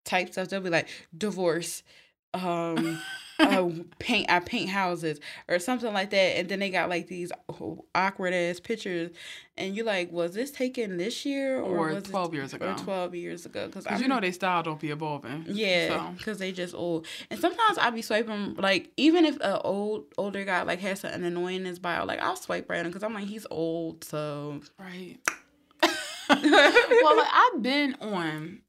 [0.03, 0.49] type stuff.
[0.49, 0.87] They'll be like
[1.17, 1.83] divorce,
[2.33, 2.99] um
[3.39, 3.69] uh,
[3.99, 7.31] paint I paint houses or something like that, and then they got like these
[7.93, 9.11] awkward ass pictures,
[9.57, 12.71] and you're like, was this taken this year or, or twelve years ago?
[12.71, 13.67] Or twelve years ago?
[13.67, 15.45] Because you know they style don't be evolving.
[15.47, 16.43] Yeah, because so.
[16.43, 20.63] they just old, and sometimes I be swiping like even if a old older guy
[20.63, 23.27] like has something annoying in his bio, like I'll swipe right on because I'm like
[23.27, 25.17] he's old, so right.
[26.29, 28.59] well, like I've been on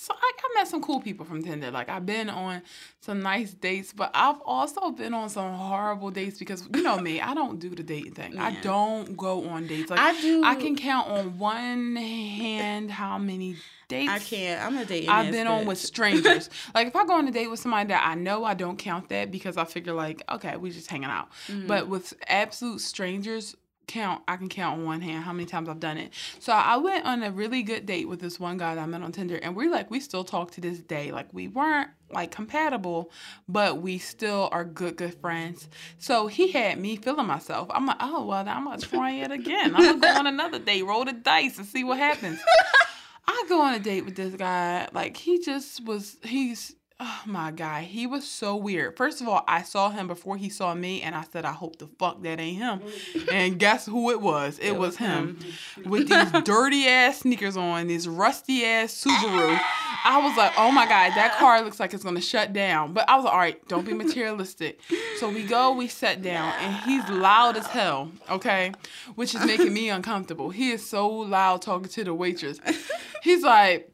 [0.00, 1.70] so I, I met some cool people from Tinder.
[1.70, 2.62] Like I've been on
[3.00, 7.20] some nice dates, but I've also been on some horrible dates because you know me,
[7.20, 8.32] I don't do the dating thing.
[8.32, 8.46] Yeah.
[8.46, 9.90] I don't go on dates.
[9.90, 10.42] Like I do.
[10.42, 13.56] I can count on one hand how many
[13.88, 14.10] dates.
[14.10, 14.64] I can't.
[14.64, 15.06] I'm a date.
[15.06, 16.48] I've been on with strangers.
[16.74, 19.10] like if I go on a date with somebody that I know, I don't count
[19.10, 21.30] that because I figure like, okay, we're just hanging out.
[21.46, 21.66] Mm-hmm.
[21.66, 23.54] But with absolute strangers,
[23.90, 26.12] count I can count on one hand how many times I've done it.
[26.38, 29.02] So I went on a really good date with this one guy that I met
[29.02, 31.10] on Tinder and we're like we still talk to this day.
[31.10, 33.10] Like we weren't like compatible,
[33.48, 35.68] but we still are good good friends.
[35.98, 37.68] So he had me feeling myself.
[37.70, 39.74] I'm like, oh well I'm gonna try it again.
[39.74, 42.40] I'm gonna go on another date, roll the dice and see what happens.
[43.26, 44.88] I go on a date with this guy.
[44.92, 48.94] Like he just was he's Oh my god, he was so weird.
[48.94, 51.76] First of all, I saw him before he saw me, and I said, "I hope
[51.76, 52.82] the fuck that ain't him."
[53.32, 54.58] and guess who it was?
[54.58, 55.38] It, it was, was him,
[55.76, 55.90] him.
[55.90, 59.58] with these dirty ass sneakers on, this rusty ass Subaru.
[60.04, 63.08] I was like, "Oh my god, that car looks like it's gonna shut down." But
[63.08, 64.80] I was like, "All right, don't be materialistic."
[65.16, 68.12] So we go, we sat down, and he's loud as hell.
[68.28, 68.72] Okay,
[69.14, 70.50] which is making me uncomfortable.
[70.50, 72.60] He is so loud talking to the waitress.
[73.22, 73.90] He's like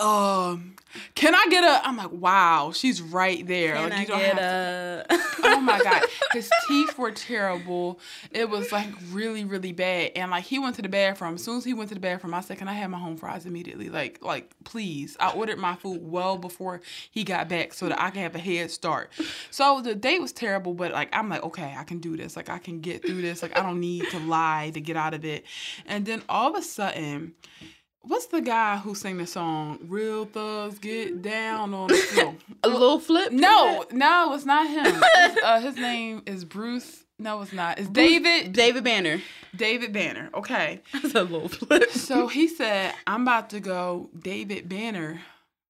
[0.00, 0.74] um,
[1.14, 1.86] can I get a?
[1.86, 3.74] I'm like, wow, she's right there.
[3.74, 5.06] Can like you don't have a...
[5.08, 5.16] to.
[5.44, 8.00] oh my god, his teeth were terrible.
[8.30, 10.12] It was like really, really bad.
[10.16, 11.34] And like he went to the bathroom.
[11.34, 13.16] As soon as he went to the bathroom, I said, "Can I have my home
[13.16, 15.16] fries immediately?" Like, like please.
[15.20, 16.80] I ordered my food well before
[17.10, 19.10] he got back so that I can have a head start.
[19.50, 22.36] So the date was terrible, but like I'm like, okay, I can do this.
[22.36, 23.42] Like I can get through this.
[23.42, 25.44] Like I don't need to lie to get out of it.
[25.86, 27.34] And then all of a sudden
[28.06, 32.34] What's the guy who sang the song "Real Thugs Get Down on the Floor"?
[32.62, 33.32] a Lil Flip?
[33.32, 35.02] No, no, it's not him.
[35.02, 37.04] It's, uh, his name is Bruce.
[37.18, 37.78] No, it's not.
[37.78, 38.52] It's David.
[38.52, 39.22] David Banner.
[39.56, 40.28] David Banner.
[40.34, 40.82] Okay.
[40.92, 41.90] That's a Lil Flip.
[41.92, 45.22] So he said, "I'm about to go David Banner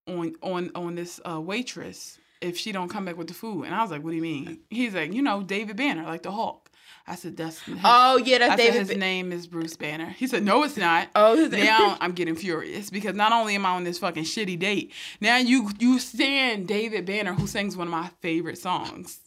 [0.09, 3.75] on on on this uh, waitress if she don't come back with the food." And
[3.77, 6.33] I was like, "What do you mean?" He's like, "You know, David Banner, like the
[6.33, 6.64] Hulk."
[7.07, 8.73] I said, "That's his, oh yeah, that's I David.
[8.73, 12.13] Said, his name is Bruce Banner." He said, "No, it's not." Oh, his now I'm
[12.13, 14.91] getting furious because not only am I on this fucking shitty date,
[15.21, 19.21] now you you stand David Banner who sings one of my favorite songs.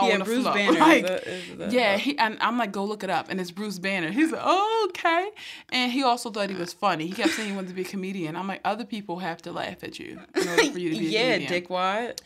[0.00, 0.44] Yeah, Bruce.
[0.44, 0.80] Banner.
[0.80, 3.40] Like, is a, is a, yeah, he, and I'm like, go look it up, and
[3.40, 4.10] it's Bruce Banner.
[4.10, 5.28] He's like, oh, okay,
[5.70, 7.06] and he also thought he was funny.
[7.06, 8.34] He kept saying he wanted to be a comedian.
[8.34, 11.04] I'm like, other people have to laugh at you in order for you to be
[11.06, 11.52] yeah, a comedian.
[11.52, 12.18] Yeah, dickwad.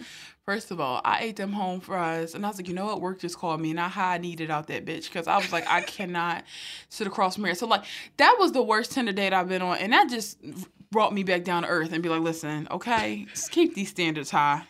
[0.46, 3.00] First of all, I ate them home fries, and I was like, you know what?
[3.00, 5.66] Work just called me, and I high needed out that bitch because I was like,
[5.66, 6.44] I cannot
[6.90, 7.54] sit across from here.
[7.54, 7.84] So like,
[8.18, 10.38] that was the worst Tinder date I've been on, and that just
[10.90, 14.30] brought me back down to earth and be like, listen, okay, just keep these standards
[14.30, 14.64] high.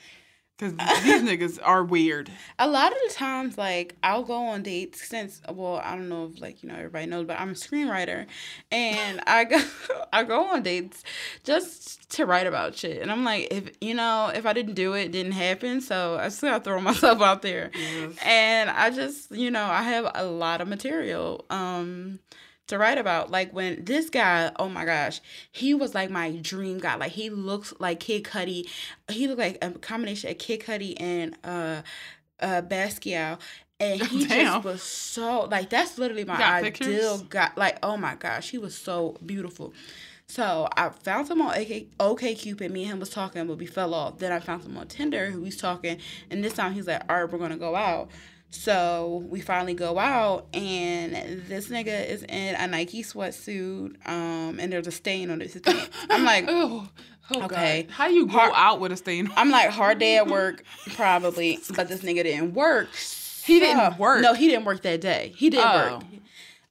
[0.64, 2.30] Cause these niggas are weird.
[2.58, 6.30] A lot of the times, like I'll go on dates since well, I don't know
[6.32, 8.26] if like you know everybody knows, but I'm a screenwriter,
[8.72, 9.62] and I go
[10.12, 11.04] I go on dates
[11.42, 13.02] just to write about shit.
[13.02, 15.82] And I'm like, if you know, if I didn't do it, it didn't happen.
[15.82, 18.16] So I still throw myself out there, yes.
[18.24, 21.44] and I just you know I have a lot of material.
[21.50, 22.20] Um,
[22.68, 23.30] to write about.
[23.30, 25.20] Like when this guy, oh my gosh,
[25.52, 26.96] he was like my dream guy.
[26.96, 28.68] Like he looks like Kid Cudi.
[29.10, 31.82] He looked like a combination of Kid Cudi and uh
[32.40, 33.38] uh Basquiat.
[33.80, 34.46] And he Damn.
[34.46, 37.50] just was so like that's literally my ideal guy.
[37.56, 39.72] Like, oh my gosh, he was so beautiful.
[40.26, 42.70] So I found him on OK, OK Cupid.
[42.70, 44.18] Me and him was talking, but we fell off.
[44.18, 45.98] Then I found him on Tinder, who was talking,
[46.30, 48.10] and this time he's like, "All right, we're gonna go out."
[48.54, 54.72] So we finally go out, and this nigga is in a Nike sweatsuit, um, and
[54.72, 55.90] there's a stain on his pants.
[56.08, 56.88] I'm like, oh,
[57.32, 57.92] oh okay, God.
[57.92, 59.30] how you go hard, out with a stain?
[59.36, 60.62] I'm like, hard day at work,
[60.94, 62.88] probably, but this nigga didn't work.
[63.44, 64.22] He didn't work.
[64.22, 65.32] No, he didn't work that day.
[65.36, 65.94] He didn't oh.
[65.96, 66.04] work.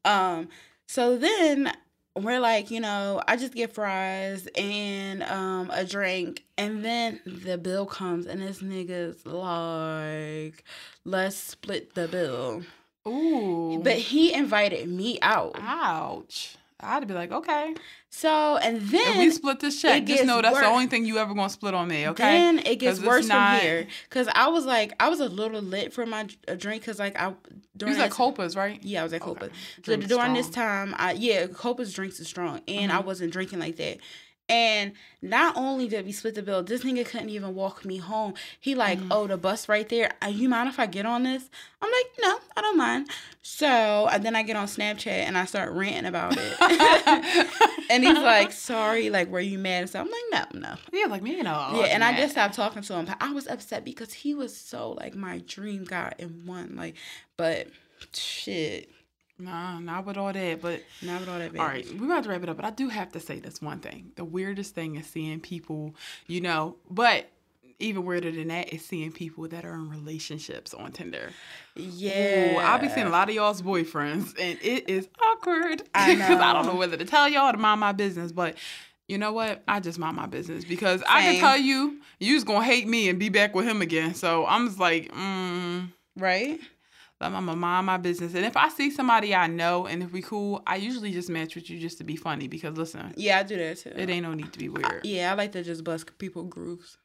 [0.06, 0.50] Um,
[0.88, 1.74] so then
[2.16, 7.58] we're like, you know, I just get fries and um a drink, and then the
[7.58, 10.64] bill comes, and this nigga's like,
[11.06, 12.64] let's split the bill.
[13.08, 13.82] Ooh.
[13.84, 15.56] But he invited me out.
[15.60, 16.56] Ouch.
[16.84, 17.76] I'd be like, okay.
[18.10, 20.64] So and then if we split this check, just know that's worse.
[20.64, 22.24] the only thing you ever gonna split on me, okay?
[22.24, 23.58] Then it gets worse not...
[23.58, 26.28] from here, cause I was like, I was a little lit for my
[26.58, 27.34] drink, cause like I
[27.76, 28.80] during you was at Copa's, right?
[28.84, 29.50] Yeah, I was at Copa's.
[29.80, 29.84] Okay.
[29.84, 30.34] So during strong.
[30.34, 32.98] this time, I yeah, Copa's drinks is strong, and mm-hmm.
[32.98, 33.98] I wasn't drinking like that.
[34.50, 34.92] And
[35.22, 38.34] not only did we split the bill, this nigga couldn't even walk me home.
[38.60, 39.08] He like, mm.
[39.10, 40.12] oh, the bus right there.
[40.22, 41.50] Uh, you mind if I get on this?
[41.82, 43.10] I'm like, no, I don't mind.
[43.42, 47.50] So and then I get on Snapchat and I start ranting about it.
[47.90, 49.90] and he's like, sorry, like, were you mad?
[49.90, 50.76] So I'm like, no, no.
[50.92, 51.72] Yeah, like me, you know.
[51.76, 52.16] Yeah, and mad.
[52.16, 53.06] I just stopped talking to him.
[53.06, 56.76] But I was upset because he was so like my dream guy in one.
[56.76, 56.96] Like,
[57.38, 57.68] but
[58.14, 58.90] shit.
[59.44, 61.52] Nah, not with all that, but not with all that.
[61.52, 61.60] Baby.
[61.60, 63.62] All right, we're about to wrap it up, but I do have to say this
[63.62, 65.96] one thing: the weirdest thing is seeing people,
[66.28, 67.30] you know, but
[67.80, 71.32] even weirder than that is seeing people that are in relationships on Tinder.
[71.76, 75.94] Yeah, Ooh, I'll be seeing a lot of y'all's boyfriends, and it is awkward because
[75.94, 78.56] I, I, don't know whether to tell y'all to mind my business, but.
[79.10, 79.62] You know what?
[79.68, 81.10] I just mind my business because Same.
[81.10, 84.16] I can tell you, you's gonna hate me and be back with him again.
[84.16, 86.58] So I'm just like, mm, right?
[87.32, 88.34] I'm gonna mind my business.
[88.34, 91.56] And if I see somebody I know and if we cool, I usually just match
[91.56, 93.14] with you just to be funny because listen.
[93.16, 93.94] Yeah, I do that too.
[93.96, 94.86] It ain't no need to be weird.
[94.86, 96.98] I, yeah, I like to just bust people grooves.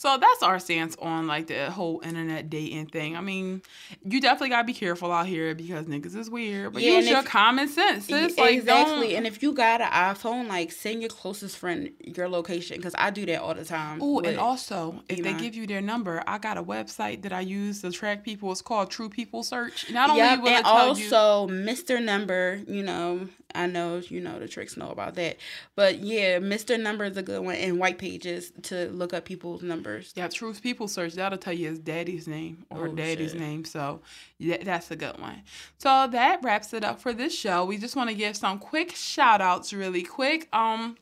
[0.00, 3.18] So that's our stance on like the whole internet dating thing.
[3.18, 3.60] I mean,
[4.02, 6.72] you definitely gotta be careful out here because niggas is weird.
[6.72, 8.06] But yeah, use your if, common sense.
[8.06, 8.38] Sis.
[8.38, 9.08] Like, exactly.
[9.08, 9.16] Don't...
[9.16, 13.10] And if you got an iPhone, like send your closest friend your location because I
[13.10, 13.98] do that all the time.
[14.00, 17.40] Oh, and also if they give you their number, I got a website that I
[17.40, 18.50] use to track people.
[18.52, 19.90] It's called True People Search.
[19.90, 21.54] Not only yep, will and also you...
[21.56, 22.02] Mr.
[22.02, 22.62] Number.
[22.66, 25.36] You know, I know you know the tricks know about that.
[25.76, 26.80] But yeah, Mr.
[26.80, 29.89] Number is a good one and white pages to look up people's numbers.
[30.14, 33.40] Yeah, Truth People Search, that'll tell you his daddy's name or oh, daddy's shit.
[33.40, 33.64] name.
[33.64, 34.00] So
[34.38, 35.42] yeah, that's a good one.
[35.78, 37.64] So that wraps it up for this show.
[37.64, 40.48] We just want to give some quick shout outs really quick.
[40.52, 40.96] Um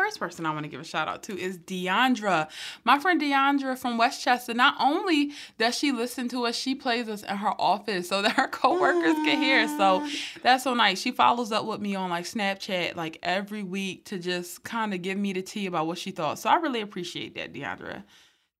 [0.00, 2.48] first person I want to give a shout out to is Deandra.
[2.84, 4.54] My friend Deandra from Westchester.
[4.54, 8.32] Not only does she listen to us, she plays us in her office so that
[8.32, 9.68] her coworkers can hear.
[9.68, 10.06] So
[10.42, 11.00] that's so nice.
[11.00, 15.02] She follows up with me on like Snapchat like every week to just kind of
[15.02, 16.38] give me the tea about what she thought.
[16.38, 18.04] So I really appreciate that, Deandra.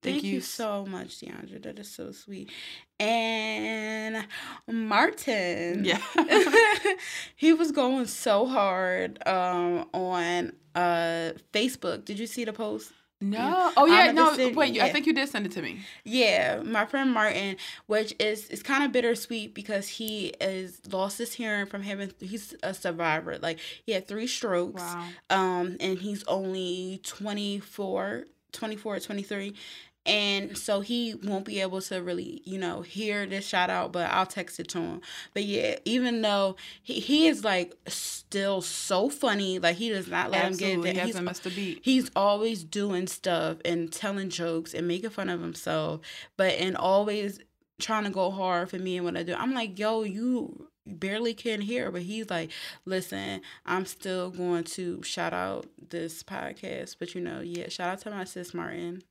[0.03, 0.35] Thank, Thank you.
[0.37, 0.41] you.
[0.41, 1.63] so much, Deandra.
[1.63, 2.51] That is so sweet.
[2.99, 4.27] And
[4.67, 5.85] Martin.
[5.85, 6.01] Yeah.
[7.37, 12.07] he was going so hard um, on uh, Facebook.
[12.07, 12.93] Did you see the post?
[13.23, 13.71] No.
[13.77, 14.13] Oh yeah.
[14.13, 14.35] No.
[14.55, 14.75] Wait.
[14.75, 14.87] Yeah.
[14.87, 15.81] I think you did send it to me.
[16.05, 21.35] Yeah, my friend Martin, which is is kind of bittersweet because he is lost his
[21.35, 22.13] hearing from having.
[22.19, 23.37] He's a survivor.
[23.37, 24.81] Like he had three strokes.
[24.81, 25.09] Wow.
[25.29, 27.03] Um, and he's only
[28.53, 29.55] 24, 24, 23
[30.07, 34.11] and so he won't be able to really you know hear this shout out but
[34.11, 35.01] i'll text it to him.
[35.35, 40.31] But yeah even though he, he is like still so funny like he does not
[40.31, 40.73] let Absolutely.
[40.73, 41.81] him get that he hasn't missed a beat.
[41.83, 46.01] he's always doing stuff and telling jokes and making fun of himself
[46.37, 47.41] but and always
[47.79, 49.35] trying to go hard for me and what i do.
[49.35, 52.51] I'm like yo you barely can hear but he's like
[52.85, 58.01] listen i'm still going to shout out this podcast but you know yeah shout out
[58.01, 59.03] to my sis martin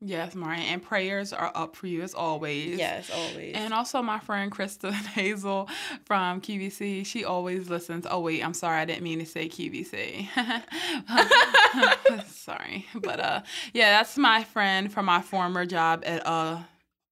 [0.00, 2.78] Yes, Mariah, and prayers are up for you as always.
[2.78, 3.56] Yes, always.
[3.56, 5.68] And also my friend Krista Hazel
[6.04, 8.06] from QVC, she always listens.
[8.08, 10.28] Oh wait, I'm sorry, I didn't mean to say QVC.
[12.28, 16.60] sorry, but uh, yeah, that's my friend from my former job at uh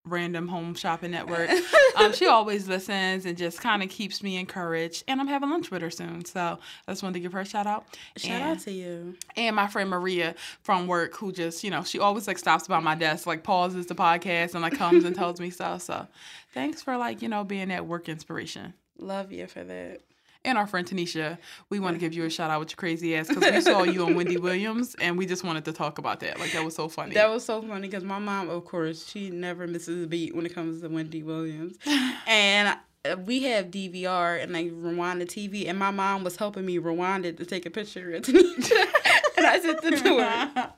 [0.07, 1.51] random home shopping network.
[1.97, 5.05] um, she always listens and just kind of keeps me encouraged.
[5.09, 7.45] And I'm having lunch with her soon, so I just wanted to give her a
[7.45, 7.85] shout out.
[8.17, 9.17] Shout and, out to you.
[9.37, 12.81] And my friend Maria from work, who just you know she always like stops by
[12.81, 15.83] my desk, like pauses the podcast and like comes and tells me stuff.
[15.83, 16.07] So
[16.55, 18.75] thanks for like you know being that work inspiration.
[18.99, 20.01] Love you for that
[20.47, 21.37] and our friend Tanisha,
[21.69, 23.83] we want to give you a shout out with your crazy ass because we saw
[23.83, 26.39] you on Wendy Williams and we just wanted to talk about that.
[26.39, 27.15] Like that was so funny.
[27.15, 30.47] That was so funny because my mom, of course, she never misses a beat when
[30.47, 31.77] it comes to Wendy Williams,
[32.27, 32.77] and
[33.25, 37.27] we have DVR and like rewind the TV, and my mom was helping me rewind
[37.27, 38.87] it to take a picture of Tanisha,
[39.37, 40.73] and I sent it to her.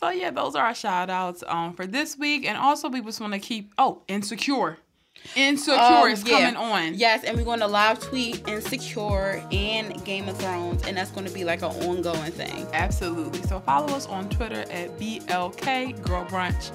[0.00, 2.46] So yeah, those are our shout outs um, for this week.
[2.46, 4.78] And also we just want to keep oh, insecure.
[5.36, 6.94] Insecure um, is coming on.
[6.94, 11.26] Yes, and we're going to live tweet Insecure and Game of Thrones, and that's going
[11.26, 12.66] to be like an ongoing thing.
[12.72, 13.42] Absolutely.
[13.42, 16.72] So follow us on Twitter at BLK Girl Brunch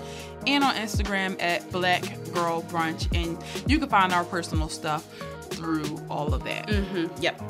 [0.47, 3.37] and on Instagram at Black Girl Brunch, and
[3.69, 5.05] you can find our personal stuff
[5.49, 6.67] through all of that.
[6.67, 7.21] Mm-hmm.
[7.21, 7.41] Yep.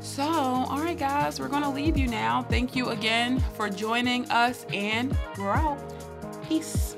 [0.00, 2.42] So, all right, guys, we're going to leave you now.
[2.42, 5.78] Thank you again for joining us, and we're out.
[6.48, 6.96] Peace.